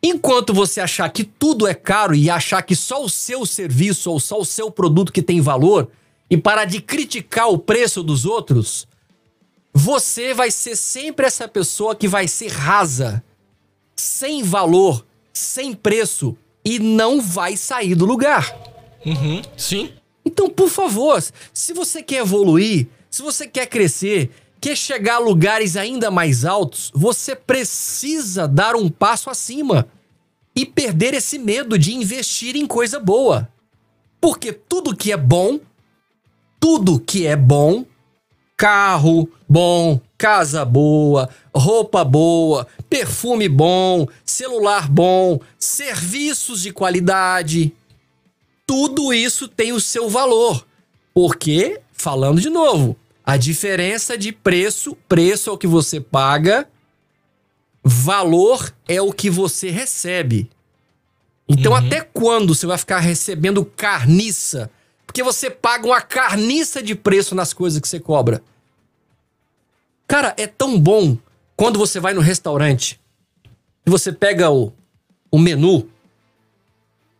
[0.03, 4.21] Enquanto você achar que tudo é caro e achar que só o seu serviço ou
[4.21, 5.91] só o seu produto que tem valor
[6.29, 8.87] e parar de criticar o preço dos outros,
[9.73, 13.23] você vai ser sempre essa pessoa que vai ser rasa,
[13.97, 18.55] sem valor, sem preço e não vai sair do lugar.
[19.05, 19.43] Uhum.
[19.57, 19.93] Sim.
[20.25, 25.77] Então, por favor, se você quer evoluir, se você quer crescer, quer chegar a lugares
[25.77, 29.89] ainda mais altos, você precisa dar um passo acima
[30.55, 33.49] e perder esse medo de investir em coisa boa.
[34.21, 35.59] Porque tudo que é bom,
[36.61, 37.85] tudo que é bom,
[38.63, 47.75] carro bom, casa boa, roupa boa, perfume bom, celular bom, serviços de qualidade,
[48.65, 50.65] tudo isso tem o seu valor.
[51.13, 52.97] Porque, falando de novo,
[53.27, 56.69] a diferença de preço, preço é o que você paga,
[57.83, 60.49] valor é o que você recebe.
[61.49, 64.71] Então, até quando você vai ficar recebendo carniça?
[65.05, 68.41] Porque você paga uma carniça de preço nas coisas que você cobra.
[70.07, 71.17] Cara, é tão bom
[71.57, 73.01] quando você vai no restaurante
[73.87, 74.73] e você pega o,
[75.31, 75.89] o menu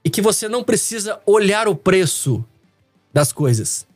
[0.05, 2.45] e que você não precisa olhar o preço
[3.13, 3.87] das coisas.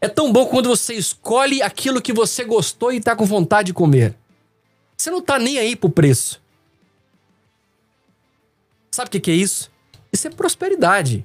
[0.00, 3.74] É tão bom quando você escolhe aquilo que você gostou e tá com vontade de
[3.74, 4.16] comer.
[4.96, 6.40] Você não tá nem aí pro preço.
[8.90, 9.70] Sabe o que, que é isso?
[10.12, 11.24] Isso é prosperidade.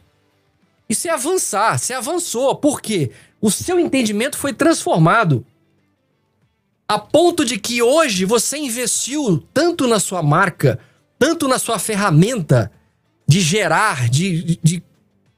[0.88, 1.80] Isso é avançar.
[1.80, 2.56] Você avançou.
[2.56, 3.12] Por quê?
[3.42, 5.46] O seu entendimento foi transformado.
[6.88, 10.80] A ponto de que hoje você investiu tanto na sua marca,
[11.18, 12.72] tanto na sua ferramenta
[13.28, 14.84] de gerar, de, de, de,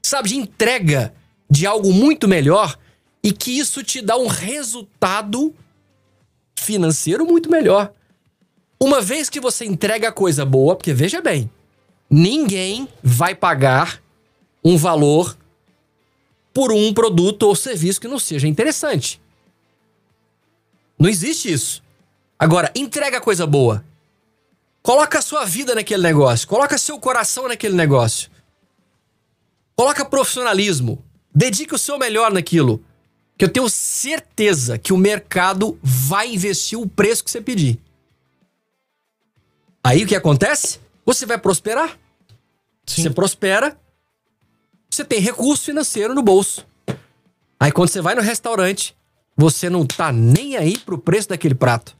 [0.02, 1.14] sabe, de entrega
[1.50, 2.78] de algo muito melhor
[3.22, 5.54] e que isso te dá um resultado
[6.58, 7.92] financeiro muito melhor.
[8.78, 11.50] Uma vez que você entrega coisa boa, porque veja bem,
[12.10, 14.02] Ninguém vai pagar
[14.64, 15.36] um valor
[16.54, 19.20] por um produto ou serviço que não seja interessante.
[20.98, 21.82] Não existe isso.
[22.38, 23.84] Agora, entrega coisa boa.
[24.82, 26.48] Coloca a sua vida naquele negócio.
[26.48, 28.30] Coloca seu coração naquele negócio.
[29.76, 31.04] Coloca profissionalismo.
[31.34, 32.82] Dedique o seu melhor naquilo.
[33.36, 37.78] Que eu tenho certeza que o mercado vai investir o preço que você pedir.
[39.84, 40.80] Aí o que acontece?
[41.06, 41.96] Você vai prosperar.
[42.84, 43.02] Sim.
[43.02, 43.78] Você prospera,
[44.90, 46.66] você tem recurso financeiro no bolso.
[47.60, 48.96] Aí quando você vai no restaurante,
[49.38, 51.96] você não tá nem aí pro preço daquele prato.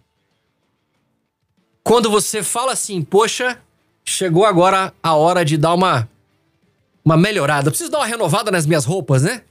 [1.84, 3.62] Quando você fala assim, poxa,
[4.04, 6.08] chegou agora a hora de dar uma
[7.04, 7.70] uma melhorada.
[7.70, 9.42] Preciso dar uma renovada nas minhas roupas, né?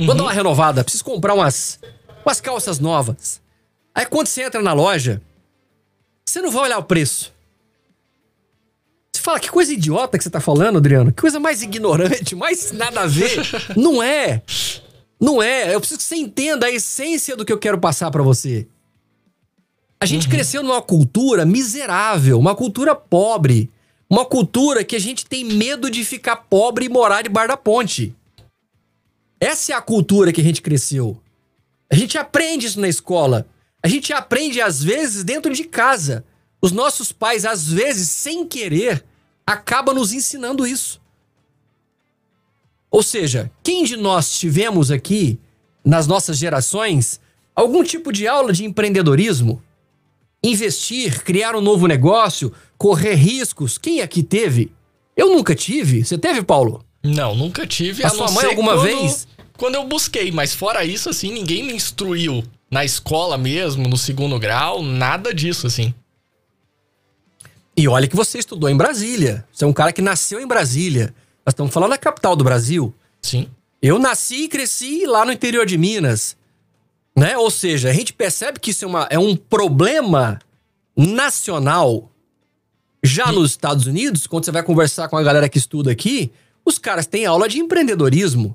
[0.00, 1.78] Vou dar uma renovada, preciso comprar umas
[2.24, 3.42] umas calças novas.
[3.94, 5.20] Aí quando você entra na loja,
[6.24, 7.32] você não vai olhar o preço.
[9.12, 11.12] Você fala, que coisa idiota que você tá falando, Adriano.
[11.12, 13.42] Que coisa mais ignorante, mais nada a ver.
[13.76, 14.42] não é.
[15.20, 15.74] Não é.
[15.74, 18.66] Eu preciso que você entenda a essência do que eu quero passar pra você.
[20.00, 23.70] A gente cresceu numa cultura miserável, uma cultura pobre.
[24.10, 28.16] Uma cultura que a gente tem medo de ficar pobre e morar debaixo da ponte.
[29.38, 31.20] Essa é a cultura que a gente cresceu.
[31.90, 33.46] A gente aprende isso na escola.
[33.82, 36.24] A gente aprende, às vezes, dentro de casa.
[36.60, 39.04] Os nossos pais, às vezes, sem querer,
[39.46, 41.00] acabam nos ensinando isso.
[42.90, 45.38] Ou seja, quem de nós tivemos aqui,
[45.84, 47.20] nas nossas gerações,
[47.54, 49.62] algum tipo de aula de empreendedorismo?
[50.42, 53.76] Investir, criar um novo negócio, correr riscos?
[53.76, 54.72] Quem aqui teve?
[55.16, 56.04] Eu nunca tive.
[56.04, 56.84] Você teve, Paulo?
[57.02, 58.04] Não, nunca tive.
[58.04, 59.26] A a sua mãe alguma quando- vez?
[59.56, 64.38] Quando eu busquei, mas fora isso, assim, ninguém me instruiu na escola mesmo, no segundo
[64.38, 65.92] grau, nada disso, assim.
[67.76, 69.44] E olha que você estudou em Brasília.
[69.52, 71.12] Você é um cara que nasceu em Brasília.
[71.48, 72.92] Nós estamos falando da capital do Brasil.
[73.22, 73.48] Sim.
[73.80, 76.36] Eu nasci e cresci lá no interior de Minas.
[77.16, 77.38] Né?
[77.38, 80.38] Ou seja, a gente percebe que isso é, uma- é um problema
[80.94, 82.10] nacional.
[83.02, 86.30] Já nos Estados Unidos, quando você vai conversar com a galera que estuda aqui,
[86.66, 88.54] os caras têm aula de empreendedorismo.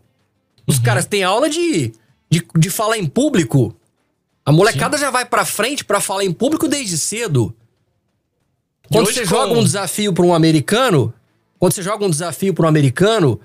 [0.67, 1.93] Os caras têm aula de,
[2.29, 3.75] de, de falar em público.
[4.45, 7.55] A molecada já vai pra frente pra falar em público desde cedo.
[8.85, 11.11] E Quando você com- joga um desafio pra um americano,
[11.63, 13.39] quando você joga um desafio pra um americano,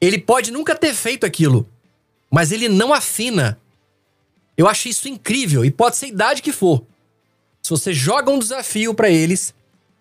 [0.00, 1.68] ele pode nunca ter feito aquilo,
[2.30, 3.58] mas ele não afina.
[4.56, 6.84] Eu acho isso incrível e pode ser a idade que for.
[7.60, 9.52] Se você joga um desafio pra eles,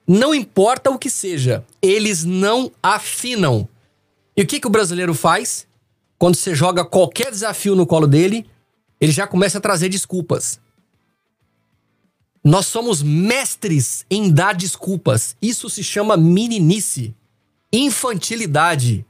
[0.06, 3.68] não importa o que seja, eles não afinam.
[4.38, 5.66] E o que, que o brasileiro faz?
[6.20, 8.46] Quando você joga qualquer desafio no colo dele,
[9.02, 10.60] ele já começa a trazer desculpas.
[12.46, 15.36] Nós somos mestres em dar desculpas.
[15.42, 17.16] Isso se chama meninice,
[17.74, 19.04] infantilidade,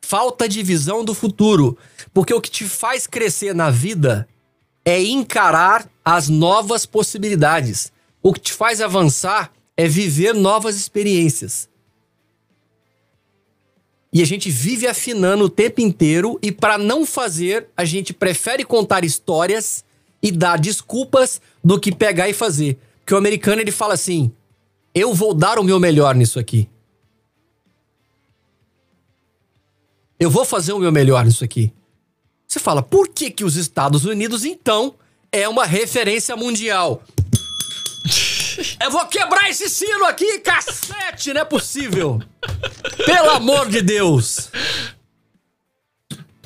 [0.00, 1.76] falta de visão do futuro.
[2.14, 4.28] Porque o que te faz crescer na vida
[4.84, 7.92] é encarar as novas possibilidades.
[8.22, 11.68] O que te faz avançar é viver novas experiências.
[14.12, 18.64] E a gente vive afinando o tempo inteiro e para não fazer, a gente prefere
[18.64, 19.84] contar histórias
[20.22, 22.78] e dar desculpas do que pegar e fazer.
[23.00, 24.32] Porque o americano ele fala assim:
[24.94, 26.68] "Eu vou dar o meu melhor nisso aqui.
[30.18, 31.72] Eu vou fazer o meu melhor nisso aqui."
[32.46, 34.94] Você fala: "Por que que os Estados Unidos então
[35.32, 37.02] é uma referência mundial?"
[38.82, 42.20] Eu vou quebrar esse sino aqui, cacete, não é possível.
[43.06, 44.50] Pelo amor de Deus.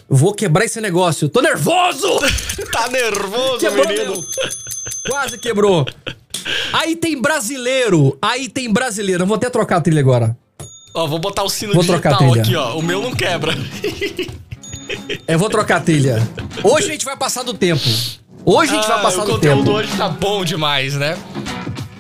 [0.08, 1.28] Vou quebrar esse negócio.
[1.28, 2.08] Tô nervoso!
[2.72, 4.10] Tá nervoso, Quebrou menino?
[4.10, 4.24] mesmo.
[5.08, 5.86] Quase quebrou.
[6.72, 8.18] Aí tem brasileiro.
[8.20, 9.22] Aí tem brasileiro.
[9.22, 10.36] Eu vou até trocar a trilha agora.
[10.92, 12.76] Ó, vou botar o sino Vou digital aqui, ó.
[12.76, 13.52] O meu não quebra.
[15.28, 16.20] Eu vou trocar a trilha.
[16.64, 17.84] Hoje a gente vai passar do tempo.
[18.44, 19.70] Hoje a gente vai Ah, passar o do conteúdo tempo.
[19.78, 21.16] hoje tá bom demais, né?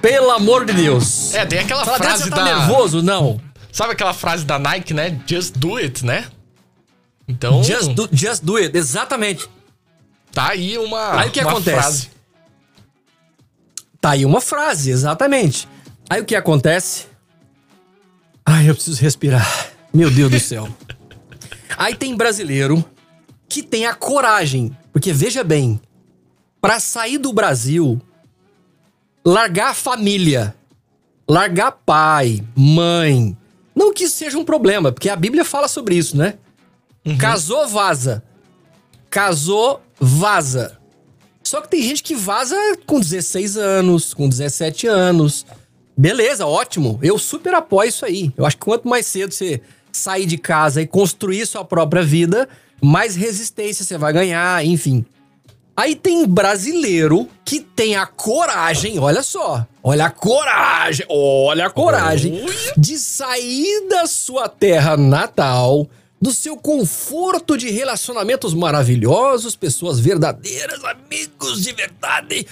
[0.02, 1.32] Pelo amor de Deus.
[1.34, 2.44] É, tem aquela Fala, frase você tá da...
[2.44, 3.00] nervoso?
[3.02, 3.40] Não.
[3.70, 5.20] Sabe aquela frase da Nike, né?
[5.26, 6.24] Just do it, né?
[7.26, 8.76] Então, Just do, just do it.
[8.76, 9.48] Exatamente.
[10.32, 11.76] tá aí uma, Aí o que acontece?
[11.80, 12.10] frase.
[14.00, 15.66] Tá aí uma frase, exatamente.
[16.10, 17.06] Aí o que acontece?
[18.44, 19.70] Ai, eu preciso respirar.
[19.92, 20.68] Meu Deus do céu.
[21.78, 22.84] Aí tem brasileiro
[23.48, 25.80] que tem a coragem, porque veja bem,
[26.60, 28.00] pra sair do Brasil,
[29.24, 30.54] largar a família,
[31.28, 33.36] largar pai, mãe,
[33.74, 36.34] não que isso seja um problema, porque a Bíblia fala sobre isso, né?
[37.18, 38.22] Casou, vaza.
[39.10, 40.78] Casou, vaza.
[41.42, 45.44] Só que tem gente que vaza com 16 anos, com 17 anos,
[45.96, 46.98] Beleza, ótimo.
[47.02, 48.32] Eu super apoio isso aí.
[48.36, 49.60] Eu acho que quanto mais cedo você
[49.92, 52.48] sair de casa e construir sua própria vida,
[52.82, 55.04] mais resistência você vai ganhar, enfim.
[55.76, 62.46] Aí tem brasileiro que tem a coragem, olha só, olha a coragem, olha a coragem
[62.76, 65.88] de sair da sua terra natal,
[66.24, 72.46] do seu conforto de relacionamentos maravilhosos, pessoas verdadeiras, amigos de verdade,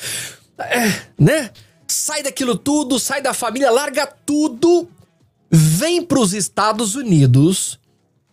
[0.59, 1.51] é, né?
[1.89, 4.87] Sai daquilo tudo, sai da família, larga tudo,
[5.51, 7.81] vem para os Estados Unidos,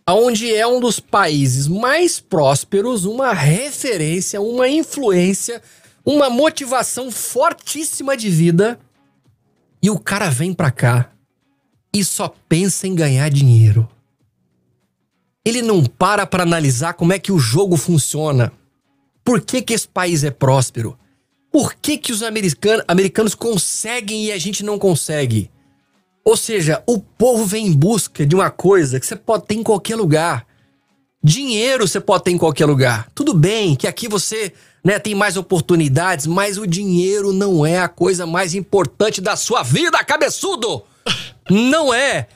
[0.06, 5.62] onde é um dos países mais prósperos, uma referência, uma influência,
[6.04, 8.78] uma motivação fortíssima de vida,
[9.82, 11.10] e o cara vem para cá
[11.94, 13.88] e só pensa em ganhar dinheiro.
[15.44, 18.52] Ele não para para analisar como é que o jogo funciona.
[19.24, 20.98] Por que, que esse país é próspero?
[21.50, 25.50] Por que, que os americanos, americanos conseguem e a gente não consegue?
[26.24, 29.62] Ou seja, o povo vem em busca de uma coisa que você pode ter em
[29.62, 30.46] qualquer lugar.
[31.22, 33.10] Dinheiro você pode ter em qualquer lugar.
[33.14, 34.52] Tudo bem que aqui você
[34.84, 39.62] né, tem mais oportunidades, mas o dinheiro não é a coisa mais importante da sua
[39.62, 40.82] vida, cabeçudo!
[41.50, 42.28] Não é!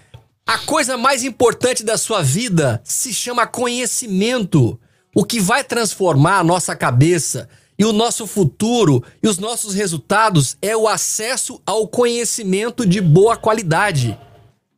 [0.46, 4.78] A coisa mais importante da sua vida se chama conhecimento.
[5.14, 10.54] O que vai transformar a nossa cabeça e o nosso futuro e os nossos resultados
[10.60, 14.18] é o acesso ao conhecimento de boa qualidade.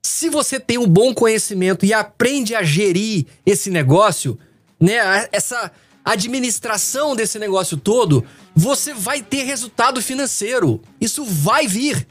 [0.04, 4.38] Se você tem um bom conhecimento e aprende a gerir esse negócio,
[4.78, 5.72] né, essa
[6.04, 10.80] administração desse negócio todo, você vai ter resultado financeiro.
[11.00, 12.06] Isso vai vir.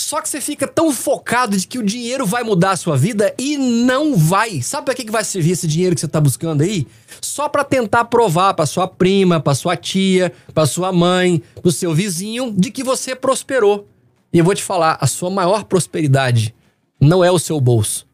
[0.00, 3.34] Só que você fica tão focado de que o dinheiro vai mudar a sua vida
[3.36, 4.62] e não vai.
[4.62, 6.86] Sabe para que, que vai servir esse dinheiro que você tá buscando aí?
[7.20, 11.92] Só para tentar provar para sua prima, para sua tia, para sua mãe, pro seu
[11.92, 13.88] vizinho de que você prosperou.
[14.32, 16.54] E eu vou te falar, a sua maior prosperidade
[17.00, 18.06] não é o seu bolso.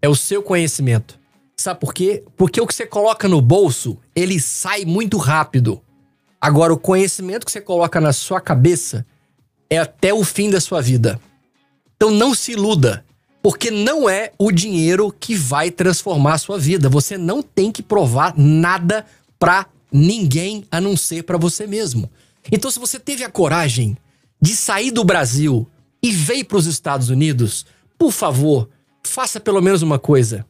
[0.00, 1.18] É o seu conhecimento.
[1.54, 2.24] Sabe por quê?
[2.38, 5.82] Porque o que você coloca no bolso, ele sai muito rápido.
[6.40, 9.06] Agora, o conhecimento que você coloca na sua cabeça,
[9.68, 11.20] é até o fim da sua vida.
[11.96, 13.04] Então não se iluda,
[13.42, 16.88] porque não é o dinheiro que vai transformar a sua vida.
[16.88, 19.06] Você não tem que provar nada
[19.38, 22.10] para ninguém a não ser para você mesmo.
[22.50, 23.96] Então se você teve a coragem
[24.40, 25.66] de sair do Brasil
[26.02, 27.64] e veio para os Estados Unidos,
[27.98, 28.68] por favor,
[29.02, 30.44] faça pelo menos uma coisa.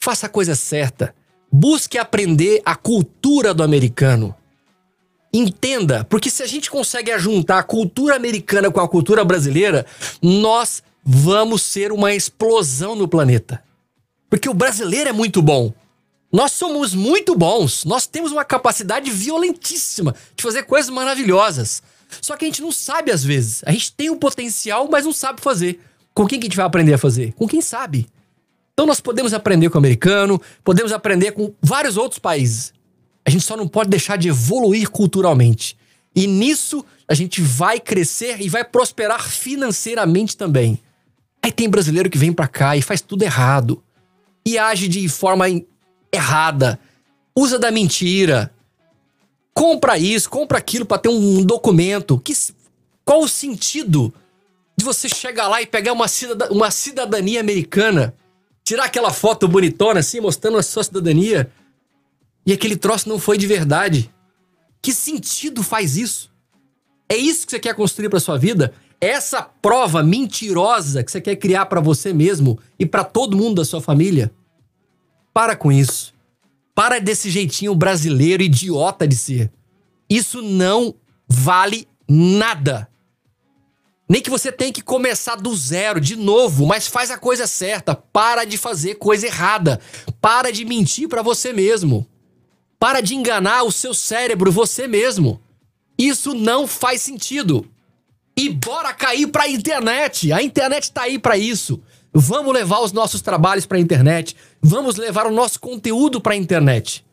[0.00, 1.14] Faça a coisa certa.
[1.50, 4.34] Busque aprender a cultura do americano.
[5.32, 9.84] Entenda, porque se a gente consegue juntar a cultura americana com a cultura brasileira,
[10.22, 13.62] nós vamos ser uma explosão no planeta.
[14.28, 15.72] Porque o brasileiro é muito bom.
[16.32, 17.84] Nós somos muito bons.
[17.84, 21.82] Nós temos uma capacidade violentíssima de fazer coisas maravilhosas.
[22.20, 23.62] Só que a gente não sabe às vezes.
[23.64, 25.80] A gente tem o potencial, mas não sabe fazer.
[26.12, 27.32] Com quem que a gente vai aprender a fazer?
[27.34, 28.06] Com quem sabe.
[28.72, 32.74] Então nós podemos aprender com o americano, podemos aprender com vários outros países.
[33.26, 35.76] A gente só não pode deixar de evoluir culturalmente.
[36.14, 40.78] E nisso a gente vai crescer e vai prosperar financeiramente também.
[41.42, 43.82] Aí tem brasileiro que vem para cá e faz tudo errado.
[44.44, 45.46] E age de forma
[46.12, 46.78] errada.
[47.34, 48.52] Usa da mentira.
[49.52, 52.18] Compra isso, compra aquilo para ter um documento.
[52.20, 52.32] Que,
[53.04, 54.14] qual o sentido
[54.76, 58.14] de você chegar lá e pegar uma, cidad uma cidadania americana,
[58.62, 61.50] tirar aquela foto bonitona assim, mostrando a sua cidadania
[62.46, 64.08] e aquele troço não foi de verdade.
[64.80, 66.30] Que sentido faz isso?
[67.08, 68.72] É isso que você quer construir para sua vida?
[69.00, 73.64] Essa prova mentirosa que você quer criar para você mesmo e para todo mundo da
[73.64, 74.32] sua família?
[75.34, 76.14] Para com isso.
[76.74, 79.50] Para desse jeitinho brasileiro idiota de ser.
[80.08, 80.94] Isso não
[81.28, 82.88] vale nada.
[84.08, 87.94] Nem que você tenha que começar do zero, de novo, mas faz a coisa certa.
[87.94, 89.80] Para de fazer coisa errada.
[90.20, 92.06] Para de mentir para você mesmo.
[92.78, 95.40] Para de enganar o seu cérebro, você mesmo.
[95.96, 97.66] Isso não faz sentido.
[98.36, 100.32] E bora cair para a internet.
[100.32, 101.80] A internet tá aí para isso.
[102.12, 104.36] Vamos levar os nossos trabalhos para a internet.
[104.60, 107.05] Vamos levar o nosso conteúdo para a internet.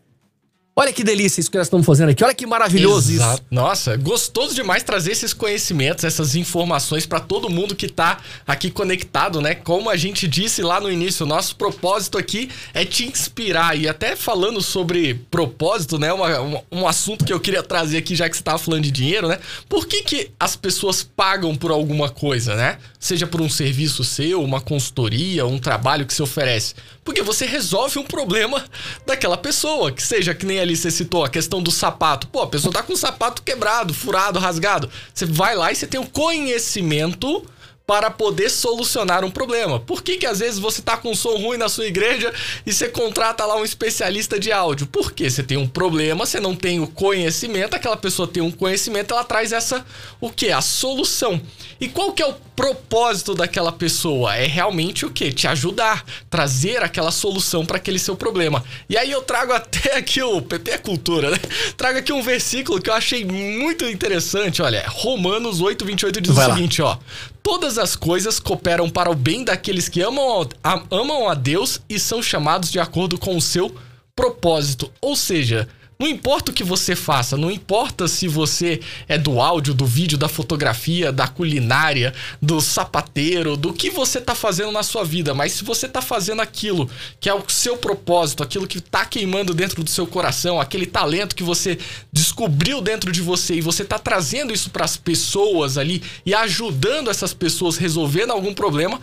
[0.75, 2.23] Olha que delícia isso que nós estamos fazendo aqui.
[2.23, 3.33] Olha que maravilhoso Exato.
[3.35, 3.43] isso.
[3.51, 8.17] Nossa, gostoso demais trazer esses conhecimentos, essas informações para todo mundo que tá
[8.47, 9.53] aqui conectado, né?
[9.53, 13.77] Como a gente disse lá no início, nosso propósito aqui é te inspirar.
[13.77, 16.11] E até falando sobre propósito, né?
[16.11, 19.27] Uma, um, assunto que eu queria trazer aqui, já que você tava falando de dinheiro,
[19.27, 19.37] né?
[19.69, 22.79] Por que, que as pessoas pagam por alguma coisa, né?
[22.99, 26.73] Seja por um serviço seu, uma consultoria, um trabalho que se oferece.
[27.03, 28.63] Porque você resolve um problema
[29.05, 32.27] daquela pessoa, que seja que nem ali você citou, a questão do sapato.
[32.27, 34.89] Pô, a pessoa tá com o sapato quebrado, furado, rasgado.
[35.13, 37.45] Você vai lá e você tem o conhecimento
[37.85, 39.79] para poder solucionar um problema.
[39.79, 42.33] Por que, que às vezes você tá com um som ruim na sua igreja
[42.65, 44.87] e você contrata lá um especialista de áudio?
[44.87, 49.13] Porque você tem um problema, você não tem o conhecimento, aquela pessoa tem um conhecimento,
[49.13, 49.85] ela traz essa
[50.21, 50.49] o que?
[50.49, 51.41] A solução.
[51.79, 54.33] E qual que é o propósito daquela pessoa?
[54.33, 55.33] É realmente o que?
[55.33, 58.63] Te ajudar, trazer aquela solução para aquele seu problema.
[58.87, 61.39] E aí eu trago até aqui o PP é cultura, né?
[61.75, 66.53] Trago aqui um versículo que eu achei muito interessante, olha, Romanos 8:28 diz Vai o
[66.53, 66.91] seguinte, lá.
[66.91, 66.97] ó:
[67.43, 71.99] Todas as coisas cooperam para o bem daqueles que amam a, amam a Deus e
[71.99, 73.75] são chamados de acordo com o seu
[74.15, 74.89] propósito.
[75.01, 75.67] Ou seja,
[75.99, 80.17] não importa o que você faça, não importa se você é do áudio, do vídeo,
[80.17, 85.53] da fotografia, da culinária, do sapateiro, do que você tá fazendo na sua vida, mas
[85.53, 86.89] se você tá fazendo aquilo
[87.19, 91.35] que é o seu propósito, aquilo que tá queimando dentro do seu coração, aquele talento
[91.35, 91.77] que você
[92.11, 97.09] descobriu dentro de você e você tá trazendo isso para as pessoas ali e ajudando
[97.09, 98.99] essas pessoas resolvendo algum problema,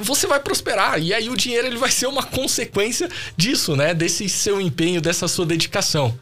[0.00, 3.94] você vai prosperar e aí o dinheiro ele vai ser uma consequência disso, né?
[3.94, 6.18] Desse seu empenho, dessa sua dedicação.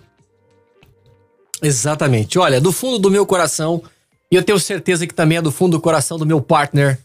[1.62, 2.38] Exatamente.
[2.38, 3.82] Olha, do fundo do meu coração,
[4.30, 7.00] e eu tenho certeza que também é do fundo do coração do meu partner,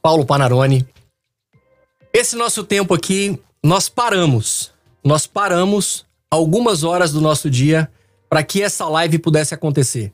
[0.00, 0.86] Paulo Panarone.
[2.12, 4.72] Esse nosso tempo aqui, nós paramos.
[5.02, 7.90] Nós paramos algumas horas do nosso dia
[8.28, 10.12] para que essa live pudesse acontecer.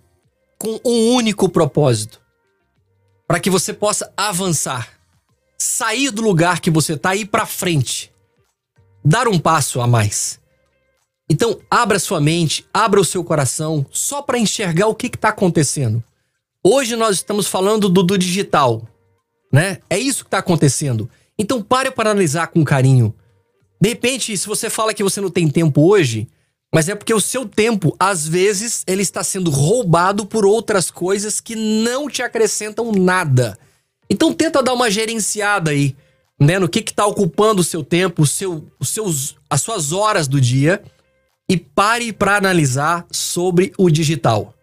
[0.58, 2.20] Com um único propósito:
[3.26, 4.88] para que você possa avançar,
[5.56, 8.12] sair do lugar que você está e ir para frente,
[9.04, 10.39] dar um passo a mais.
[11.30, 16.02] Então, abra sua mente, abra o seu coração, só para enxergar o que está acontecendo.
[16.60, 18.82] Hoje nós estamos falando do, do digital,
[19.52, 19.78] né?
[19.88, 21.08] É isso que está acontecendo.
[21.38, 23.14] Então, pare para analisar com carinho.
[23.80, 26.26] De repente, se você fala que você não tem tempo hoje,
[26.74, 31.40] mas é porque o seu tempo, às vezes, ele está sendo roubado por outras coisas
[31.40, 33.56] que não te acrescentam nada.
[34.10, 35.94] Então, tenta dar uma gerenciada aí,
[36.40, 36.58] né?
[36.58, 40.40] No que está ocupando o seu tempo, o seu, os seus, as suas horas do
[40.40, 40.82] dia
[41.50, 44.54] e pare para analisar sobre o digital.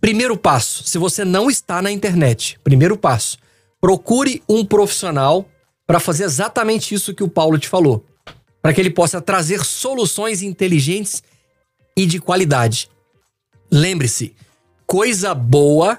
[0.00, 3.38] Primeiro passo, se você não está na internet, primeiro passo,
[3.80, 5.44] procure um profissional
[5.84, 8.06] para fazer exatamente isso que o Paulo te falou,
[8.62, 11.24] para que ele possa trazer soluções inteligentes
[11.96, 12.88] e de qualidade.
[13.68, 14.32] Lembre-se,
[14.86, 15.98] coisa boa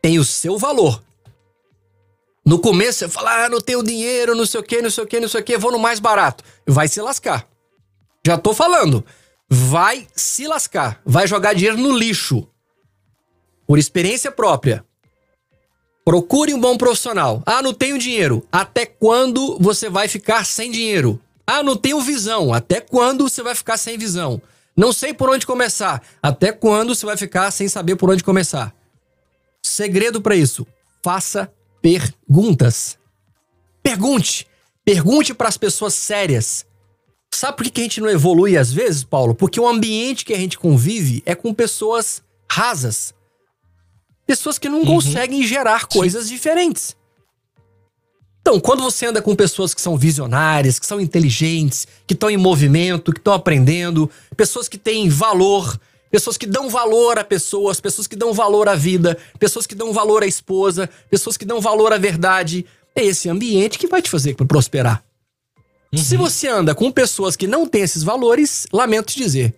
[0.00, 1.02] tem o seu valor.
[2.46, 5.06] No começo você fala, ah, não tenho dinheiro, não sei o que, não sei o
[5.08, 6.44] que, não sei o que, vou no mais barato.
[6.64, 7.47] Vai se lascar.
[8.26, 9.04] Já tô falando.
[9.48, 11.00] Vai se lascar.
[11.04, 12.46] Vai jogar dinheiro no lixo.
[13.66, 14.84] Por experiência própria.
[16.04, 17.42] Procure um bom profissional.
[17.44, 18.46] Ah, não tenho dinheiro.
[18.50, 21.20] Até quando você vai ficar sem dinheiro?
[21.46, 22.52] Ah, não tenho visão.
[22.52, 24.40] Até quando você vai ficar sem visão?
[24.76, 26.02] Não sei por onde começar.
[26.22, 28.74] Até quando você vai ficar sem saber por onde começar?
[29.62, 30.66] Segredo para isso:
[31.02, 31.52] faça
[31.82, 32.98] perguntas.
[33.82, 34.46] Pergunte.
[34.84, 36.64] Pergunte para as pessoas sérias.
[37.30, 39.34] Sabe por que a gente não evolui às vezes, Paulo?
[39.34, 43.14] Porque o ambiente que a gente convive é com pessoas rasas.
[44.26, 44.86] Pessoas que não uhum.
[44.86, 46.34] conseguem gerar coisas Sim.
[46.34, 46.96] diferentes.
[48.40, 52.36] Então, quando você anda com pessoas que são visionárias, que são inteligentes, que estão em
[52.36, 55.78] movimento, que estão aprendendo, pessoas que têm valor,
[56.10, 59.92] pessoas que dão valor a pessoas, pessoas que dão valor à vida, pessoas que dão
[59.92, 62.64] valor à esposa, pessoas que dão valor à verdade,
[62.96, 65.04] é esse ambiente que vai te fazer prosperar.
[65.92, 65.98] Uhum.
[65.98, 69.54] Se você anda com pessoas que não têm esses valores, lamento te dizer.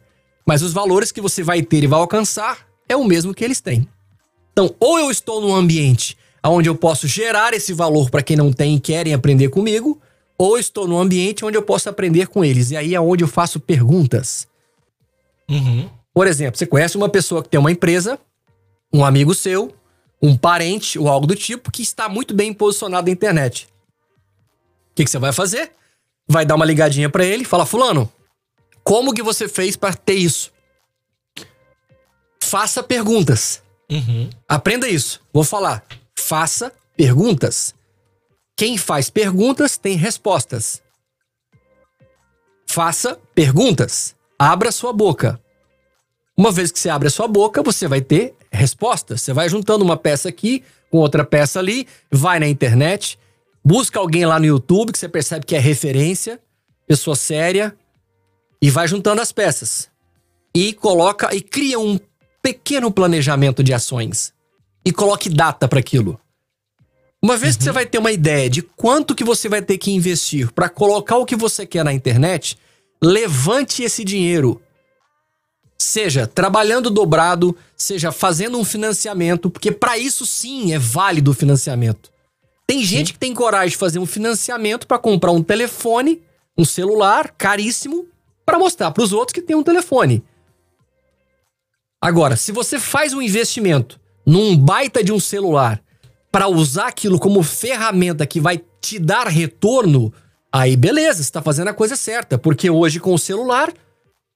[0.47, 3.61] Mas os valores que você vai ter e vai alcançar é o mesmo que eles
[3.61, 3.87] têm.
[4.53, 8.53] Então, ou eu estou num ambiente onde eu posso gerar esse valor para quem não
[8.53, 10.01] tem e querem aprender comigo,
[10.39, 12.71] ou estou num ambiente onde eu posso aprender com eles.
[12.71, 14.49] E aí é onde eu faço perguntas.
[15.51, 15.89] Uhum.
[16.15, 18.19] Por exemplo, você conhece uma pessoa que tem uma empresa,
[18.93, 19.75] um amigo seu,
[20.23, 23.69] um parente ou algo do tipo, que está muito bem posicionado na internet.
[24.91, 25.73] O que, que você vai fazer?
[26.31, 28.11] Vai dar uma ligadinha para ele e fala: Fulano,
[28.85, 30.53] como que você fez para ter isso?
[32.41, 33.63] Faça perguntas.
[33.91, 34.31] Uhum.
[34.49, 35.21] Aprenda isso.
[35.33, 35.85] Vou falar.
[36.17, 37.75] Faça perguntas.
[38.57, 40.81] Quem faz perguntas tem respostas.
[42.67, 44.15] Faça perguntas.
[44.39, 45.41] Abra sua boca.
[46.37, 49.21] Uma vez que você abre a sua boca, você vai ter respostas.
[49.23, 53.19] Você vai juntando uma peça aqui com outra peça ali, vai na internet,
[53.65, 56.41] Busca alguém lá no YouTube que você percebe que é referência,
[56.87, 57.77] pessoa séria,
[58.61, 59.89] e vai juntando as peças.
[60.55, 61.99] E coloca e cria um
[62.43, 64.33] pequeno planejamento de ações.
[64.85, 66.19] E coloque data para aquilo.
[67.23, 67.59] Uma vez uhum.
[67.59, 67.75] que você uhum.
[67.75, 71.27] vai ter uma ideia de quanto que você vai ter que investir para colocar o
[71.27, 72.59] que você quer na internet,
[73.03, 74.61] levante esse dinheiro.
[75.79, 82.11] Seja trabalhando dobrado, seja fazendo um financiamento, porque para isso sim é válido o financiamento.
[82.71, 83.13] Tem gente Sim.
[83.15, 86.23] que tem coragem de fazer um financiamento para comprar um telefone,
[86.57, 88.07] um celular caríssimo,
[88.47, 90.23] para mostrar para os outros que tem um telefone.
[92.01, 95.83] Agora, se você faz um investimento num baita de um celular
[96.31, 100.15] para usar aquilo como ferramenta que vai te dar retorno,
[100.53, 102.39] aí beleza, você está fazendo a coisa certa.
[102.39, 103.75] Porque hoje com o celular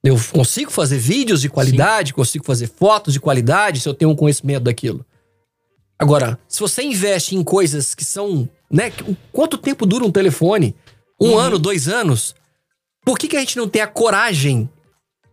[0.03, 2.15] eu consigo fazer vídeos de qualidade, Sim.
[2.15, 5.07] consigo fazer fotos de qualidade se eu tenho um conhecimento daquilo.
[5.99, 8.49] Agora, se você investe em coisas que são.
[8.71, 8.93] Né,
[9.31, 10.75] quanto tempo dura um telefone?
[11.21, 11.39] Um uhum.
[11.39, 12.35] ano, dois anos?
[13.05, 14.69] Por que, que a gente não tem a coragem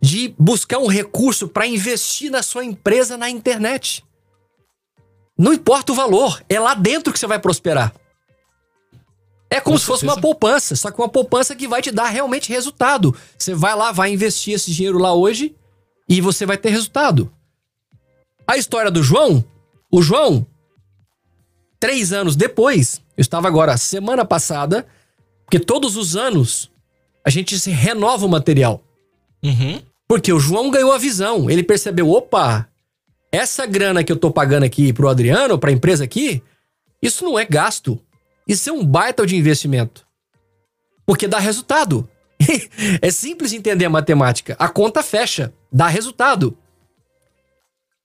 [0.00, 4.04] de buscar um recurso para investir na sua empresa na internet?
[5.36, 7.92] Não importa o valor, é lá dentro que você vai prosperar.
[9.50, 12.08] É como Com se fosse uma poupança, só que uma poupança que vai te dar
[12.08, 13.14] realmente resultado.
[13.36, 15.54] Você vai lá, vai investir esse dinheiro lá hoje
[16.08, 17.30] e você vai ter resultado.
[18.46, 19.44] A história do João,
[19.90, 20.46] o João,
[21.82, 24.86] três anos depois, eu estava agora semana passada,
[25.44, 26.70] porque todos os anos
[27.24, 28.80] a gente se renova o material.
[29.42, 29.82] Uhum.
[30.06, 32.68] Porque o João ganhou a visão, ele percebeu, opa,
[33.32, 36.40] essa grana que eu tô pagando aqui pro Adriano, pra empresa aqui,
[37.02, 37.98] isso não é gasto.
[38.46, 40.06] Isso é um baita de investimento.
[41.04, 42.08] Porque dá resultado.
[43.02, 44.54] é simples entender a matemática.
[44.56, 46.56] A conta fecha, dá resultado.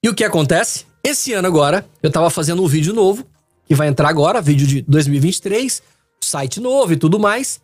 [0.04, 0.88] E o que acontece?
[1.04, 3.24] Esse ano agora, eu tava fazendo um vídeo novo,
[3.68, 5.84] que vai entrar agora, vídeo de 2023,
[6.22, 7.62] site novo e tudo mais.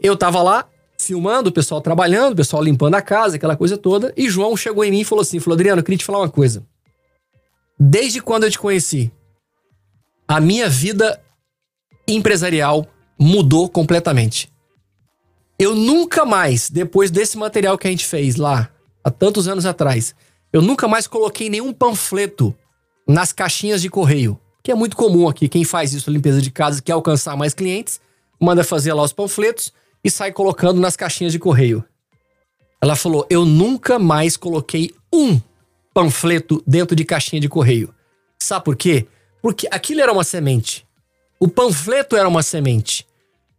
[0.00, 0.66] Eu tava lá
[0.98, 4.84] filmando, o pessoal trabalhando, o pessoal limpando a casa, aquela coisa toda, e João chegou
[4.84, 6.64] em mim e falou assim: falou, Adriano, eu queria te falar uma coisa.
[7.78, 9.12] Desde quando eu te conheci,
[10.26, 11.20] a minha vida
[12.08, 12.86] empresarial
[13.18, 14.50] mudou completamente.
[15.58, 18.70] Eu nunca mais, depois desse material que a gente fez lá,
[19.04, 20.14] há tantos anos atrás,
[20.52, 22.54] eu nunca mais coloquei nenhum panfleto
[23.06, 24.38] nas caixinhas de correio.
[24.62, 25.48] Que é muito comum aqui.
[25.48, 28.00] Quem faz isso, limpeza de casa, quer alcançar mais clientes,
[28.40, 29.72] manda fazer lá os panfletos
[30.04, 31.84] e sai colocando nas caixinhas de correio.
[32.80, 35.40] Ela falou: Eu nunca mais coloquei um
[35.94, 37.94] panfleto dentro de caixinha de correio.
[38.40, 39.06] Sabe por quê?
[39.40, 40.86] Porque aquilo era uma semente.
[41.38, 43.06] O panfleto era uma semente.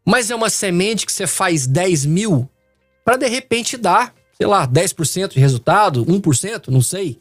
[0.05, 2.49] Mas é uma semente que você faz 10 mil
[3.05, 7.19] para de repente dar, sei lá, 10% de resultado, 1%, não sei.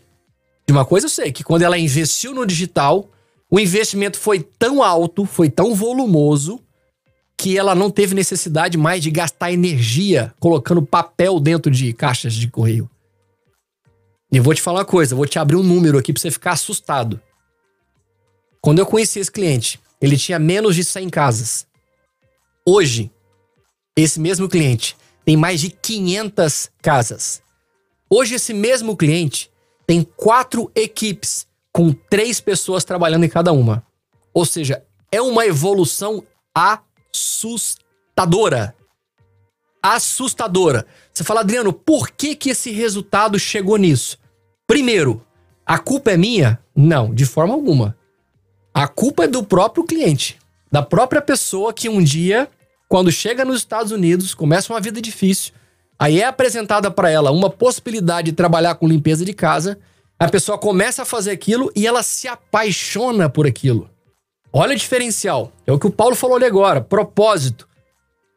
[0.67, 3.09] De uma coisa eu sei, que quando ela investiu no digital,
[3.53, 6.59] o investimento foi tão alto, foi tão volumoso,
[7.37, 12.49] que ela não teve necessidade mais de gastar energia colocando papel dentro de caixas de
[12.49, 12.89] correio.
[14.33, 16.53] E vou te falar uma coisa, vou te abrir um número aqui para você ficar
[16.53, 17.21] assustado.
[18.59, 21.67] Quando eu conheci esse cliente, ele tinha menos de 100 casas.
[22.65, 23.11] Hoje,
[23.95, 24.97] esse mesmo cliente
[25.27, 27.43] tem mais de 500 casas.
[28.09, 29.51] Hoje, esse mesmo cliente
[29.87, 33.85] tem quatro equipes com três pessoas trabalhando em cada uma.
[34.35, 36.23] Ou seja, é uma evolução
[36.55, 38.75] assustadora.
[39.83, 40.87] Assustadora.
[41.13, 44.19] Você fala, Adriano, por que, que esse resultado chegou nisso?
[44.67, 45.25] Primeiro,
[45.67, 46.59] a culpa é minha?
[46.75, 47.97] Não, de forma alguma.
[48.73, 50.39] A culpa é do próprio cliente,
[50.71, 52.49] da própria pessoa que um dia,
[52.89, 55.53] quando chega nos Estados Unidos, começa uma vida difícil,
[55.99, 59.79] aí é apresentada para ela uma possibilidade de trabalhar com limpeza de casa,
[60.25, 63.91] a pessoa começa a fazer aquilo e ela se apaixona por aquilo.
[64.53, 65.53] Olha o diferencial.
[65.67, 67.69] É o que o Paulo falou ali agora, propósito.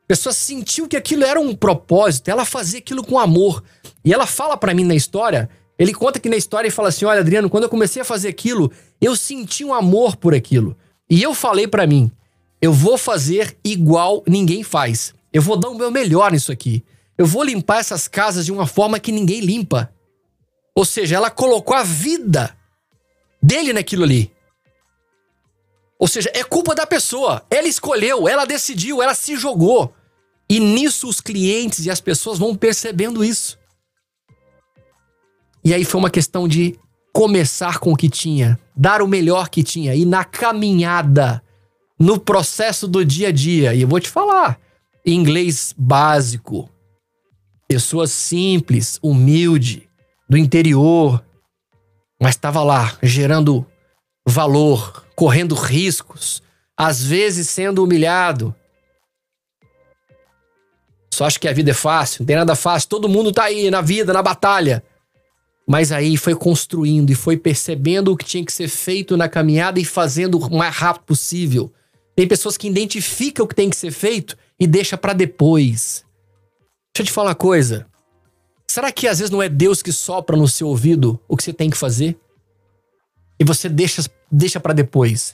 [0.03, 3.63] A pessoa sentiu que aquilo era um propósito, ela fazia aquilo com amor.
[4.03, 7.05] E ela fala para mim na história ele conta que na história e fala assim:
[7.05, 8.71] Olha, Adriano, quando eu comecei a fazer aquilo,
[9.01, 10.75] eu senti um amor por aquilo.
[11.09, 12.11] E eu falei para mim:
[12.61, 15.13] eu vou fazer igual ninguém faz.
[15.33, 16.83] Eu vou dar o meu melhor nisso aqui.
[17.17, 19.91] Eu vou limpar essas casas de uma forma que ninguém limpa.
[20.75, 22.55] Ou seja, ela colocou a vida
[23.41, 24.31] dele naquilo ali.
[25.97, 27.45] Ou seja, é culpa da pessoa.
[27.49, 29.93] Ela escolheu, ela decidiu, ela se jogou.
[30.49, 33.57] E nisso os clientes e as pessoas vão percebendo isso.
[35.63, 36.77] E aí foi uma questão de
[37.11, 41.41] começar com o que tinha, dar o melhor que tinha e na caminhada,
[41.97, 43.73] no processo do dia a dia.
[43.73, 44.59] E eu vou te falar,
[45.05, 46.69] inglês básico,
[47.67, 49.84] pessoa simples, humilde,
[50.27, 51.23] do interior,
[52.21, 53.65] mas estava lá gerando
[54.27, 56.41] valor, correndo riscos,
[56.75, 58.53] às vezes sendo humilhado.
[61.13, 63.69] Só acho que a vida é fácil, não tem nada fácil, todo mundo tá aí
[63.71, 64.83] na vida, na batalha.
[65.67, 69.79] Mas aí foi construindo e foi percebendo o que tinha que ser feito na caminhada
[69.79, 71.71] e fazendo o mais rápido possível.
[72.15, 76.05] Tem pessoas que identificam o que tem que ser feito e deixa para depois.
[76.93, 77.87] Deixa eu te falar uma coisa.
[78.75, 81.53] Será que às vezes não é Deus que sopra no seu ouvido o que você
[81.53, 82.19] tem que fazer?
[83.39, 85.33] E você deixa deixa para depois?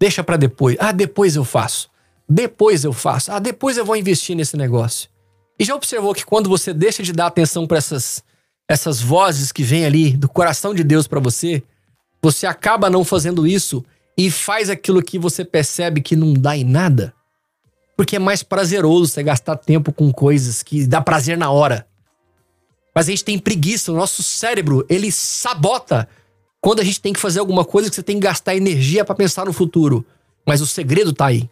[0.00, 0.74] Deixa para depois.
[0.80, 1.90] Ah, depois eu faço.
[2.26, 3.30] Depois eu faço.
[3.30, 5.10] Ah, depois eu vou investir nesse negócio.
[5.58, 8.24] E já observou que quando você deixa de dar atenção para essas,
[8.66, 11.62] essas vozes que vêm ali do coração de Deus para você,
[12.22, 13.84] você acaba não fazendo isso
[14.16, 17.12] e faz aquilo que você percebe que não dá em nada?
[17.94, 21.86] Porque é mais prazeroso você gastar tempo com coisas que dá prazer na hora.
[22.96, 26.08] Mas a gente tem preguiça, o nosso cérebro, ele sabota
[26.62, 29.14] quando a gente tem que fazer alguma coisa que você tem que gastar energia para
[29.14, 30.02] pensar no futuro.
[30.46, 31.46] Mas o segredo tá aí.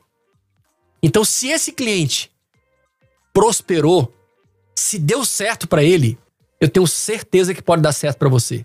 [1.03, 2.33] Então, se esse cliente
[3.31, 4.11] prosperou,
[4.75, 6.19] se deu certo para ele,
[6.59, 8.65] eu tenho certeza que pode dar certo para você.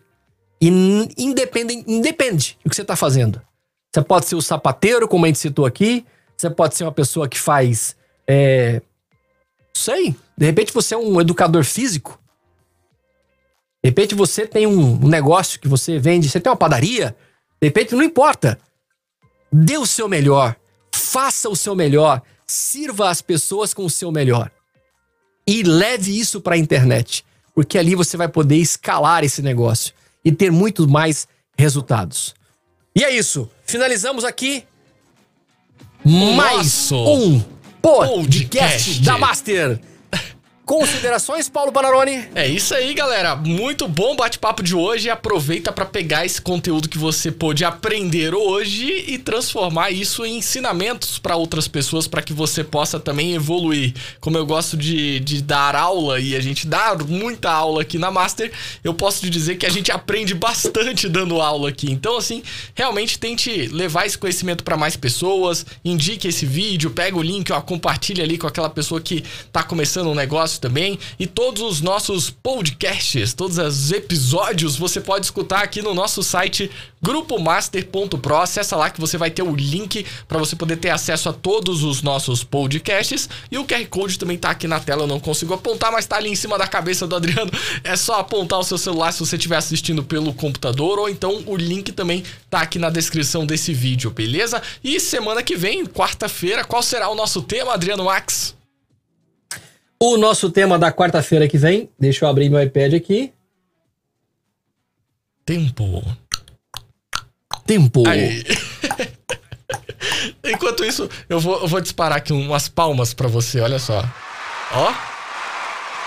[0.61, 0.69] E
[1.17, 3.41] independe, independe do que você tá fazendo.
[3.93, 6.05] Você pode ser o sapateiro, como a gente citou aqui.
[6.37, 7.93] Você pode ser uma pessoa que faz.
[8.25, 8.81] É,
[9.73, 10.15] sei.
[10.37, 12.18] De repente você é um educador físico.
[13.83, 17.15] De repente você tem um negócio que você vende, você tem uma padaria,
[17.61, 18.59] de repente não importa.
[19.51, 20.55] Dê o seu melhor,
[20.93, 24.51] faça o seu melhor, sirva as pessoas com o seu melhor.
[25.47, 27.25] E leve isso para a internet,
[27.55, 29.93] porque ali você vai poder escalar esse negócio
[30.23, 31.27] e ter muito mais
[31.57, 32.35] resultados.
[32.95, 33.49] E é isso.
[33.65, 34.65] Finalizamos aqui
[36.03, 37.39] mais um
[37.81, 39.79] podcast, podcast da Master.
[40.69, 42.27] Considerações, Paulo Panarone?
[42.35, 43.35] É isso aí, galera.
[43.35, 45.09] Muito bom bate-papo de hoje.
[45.09, 51.17] Aproveita para pegar esse conteúdo que você pôde aprender hoje e transformar isso em ensinamentos
[51.17, 53.95] para outras pessoas para que você possa também evoluir.
[54.19, 58.11] Como eu gosto de, de dar aula e a gente dá muita aula aqui na
[58.11, 58.51] Master,
[58.83, 61.91] eu posso te dizer que a gente aprende bastante dando aula aqui.
[61.91, 62.43] Então, assim,
[62.75, 67.59] realmente tente levar esse conhecimento para mais pessoas, indique esse vídeo, pega o link, ó,
[67.59, 70.99] compartilha ali com aquela pessoa que tá começando um negócio também.
[71.17, 76.69] E todos os nossos podcasts, todos os episódios, você pode escutar aqui no nosso site
[77.01, 78.37] grupomaster.pro.
[78.37, 81.83] Acessa lá que você vai ter o link para você poder ter acesso a todos
[81.83, 83.29] os nossos podcasts.
[83.51, 86.17] E o QR Code também tá aqui na tela, eu não consigo apontar, mas tá
[86.17, 87.51] ali em cima da cabeça do Adriano.
[87.83, 91.55] É só apontar o seu celular se você estiver assistindo pelo computador, ou então o
[91.55, 94.61] link também tá aqui na descrição desse vídeo, beleza?
[94.83, 98.58] E semana que vem, quarta-feira, qual será o nosso tema, Adriano Max?
[100.01, 103.33] O nosso tema da quarta-feira que vem, deixa eu abrir meu iPad aqui.
[105.45, 106.01] Tempo.
[107.65, 108.03] Tempo.
[110.45, 114.07] Enquanto isso, eu vou, eu vou disparar aqui umas palmas para você, olha só.
[114.71, 114.93] Ó.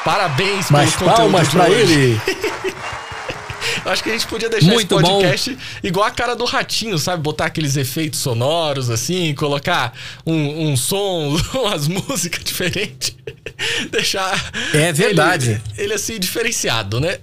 [0.05, 2.19] Parabéns Mais palmas para ele.
[3.85, 5.61] Acho que a gente podia deixar Muito esse podcast bom.
[5.83, 7.23] igual a cara do ratinho, sabe?
[7.23, 9.93] Botar aqueles efeitos sonoros assim, colocar
[10.25, 13.17] um, um som, umas músicas diferentes.
[13.91, 14.53] deixar.
[14.75, 15.63] É verdade.
[15.77, 17.19] Ele, ele assim, diferenciado, né?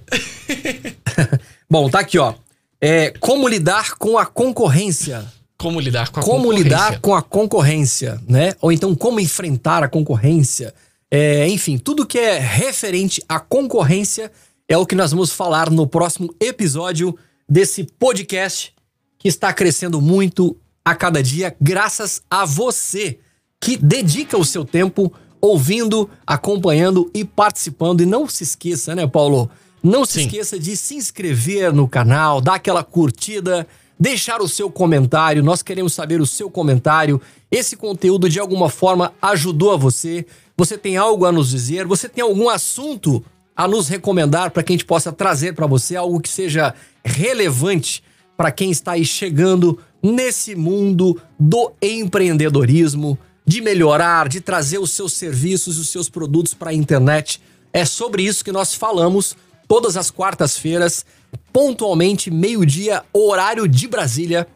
[1.68, 2.34] bom, tá aqui, ó.
[2.80, 5.24] É, como lidar com a concorrência.
[5.58, 6.62] Como lidar com a como concorrência.
[6.62, 8.54] Como lidar com a concorrência, né?
[8.60, 10.74] Ou então como enfrentar a concorrência.
[11.10, 14.30] É, enfim, tudo que é referente à concorrência
[14.68, 18.72] é o que nós vamos falar no próximo episódio desse podcast
[19.18, 23.18] que está crescendo muito a cada dia, graças a você
[23.60, 28.00] que dedica o seu tempo ouvindo, acompanhando e participando.
[28.00, 29.50] E não se esqueça, né, Paulo?
[29.82, 30.26] Não se Sim.
[30.26, 33.66] esqueça de se inscrever no canal, dar aquela curtida,
[33.98, 35.42] deixar o seu comentário.
[35.42, 37.20] Nós queremos saber o seu comentário.
[37.50, 40.26] Esse conteúdo de alguma forma ajudou a você?
[40.56, 41.86] Você tem algo a nos dizer?
[41.86, 43.24] Você tem algum assunto
[43.56, 48.02] a nos recomendar para que a gente possa trazer para você algo que seja relevante
[48.36, 53.18] para quem está aí chegando nesse mundo do empreendedorismo,
[53.50, 57.40] de melhorar, de trazer os seus serviços e os seus produtos para a internet.
[57.72, 59.36] É sobre isso que nós falamos
[59.66, 61.04] todas as quartas-feiras,
[61.52, 64.46] pontualmente, meio-dia, horário de Brasília,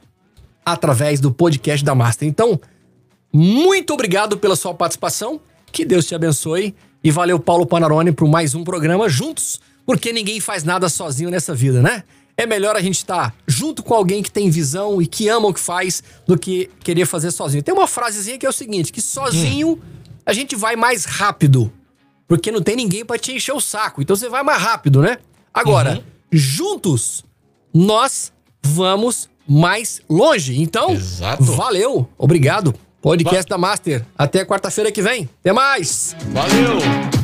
[0.65, 2.29] através do podcast da Master.
[2.29, 2.61] Então,
[3.33, 5.41] muito obrigado pela sua participação.
[5.73, 6.73] Que Deus te abençoe
[7.03, 11.53] e valeu, Paulo Panarone, por mais um programa juntos, porque ninguém faz nada sozinho nessa
[11.53, 12.05] vida, né?
[12.37, 15.49] É melhor a gente estar tá junto com alguém que tem visão e que ama
[15.49, 17.63] o que faz do que querer fazer sozinho.
[17.63, 19.81] Tem uma frasezinha que é o seguinte: que sozinho
[20.27, 21.73] a gente vai mais rápido.
[22.27, 24.03] Porque não tem ninguém para te encher o saco.
[24.03, 25.19] Então você vai mais rápido, né?
[25.53, 26.03] Agora, uhum.
[26.33, 27.25] juntos,
[27.73, 28.33] nós
[28.63, 30.61] vamos mais longe.
[30.61, 31.45] Então, Exato.
[31.45, 32.75] valeu, obrigado.
[33.01, 34.05] Podcast da Master.
[34.17, 35.29] Até quarta-feira que vem.
[35.41, 36.17] Até mais.
[36.33, 37.24] Valeu.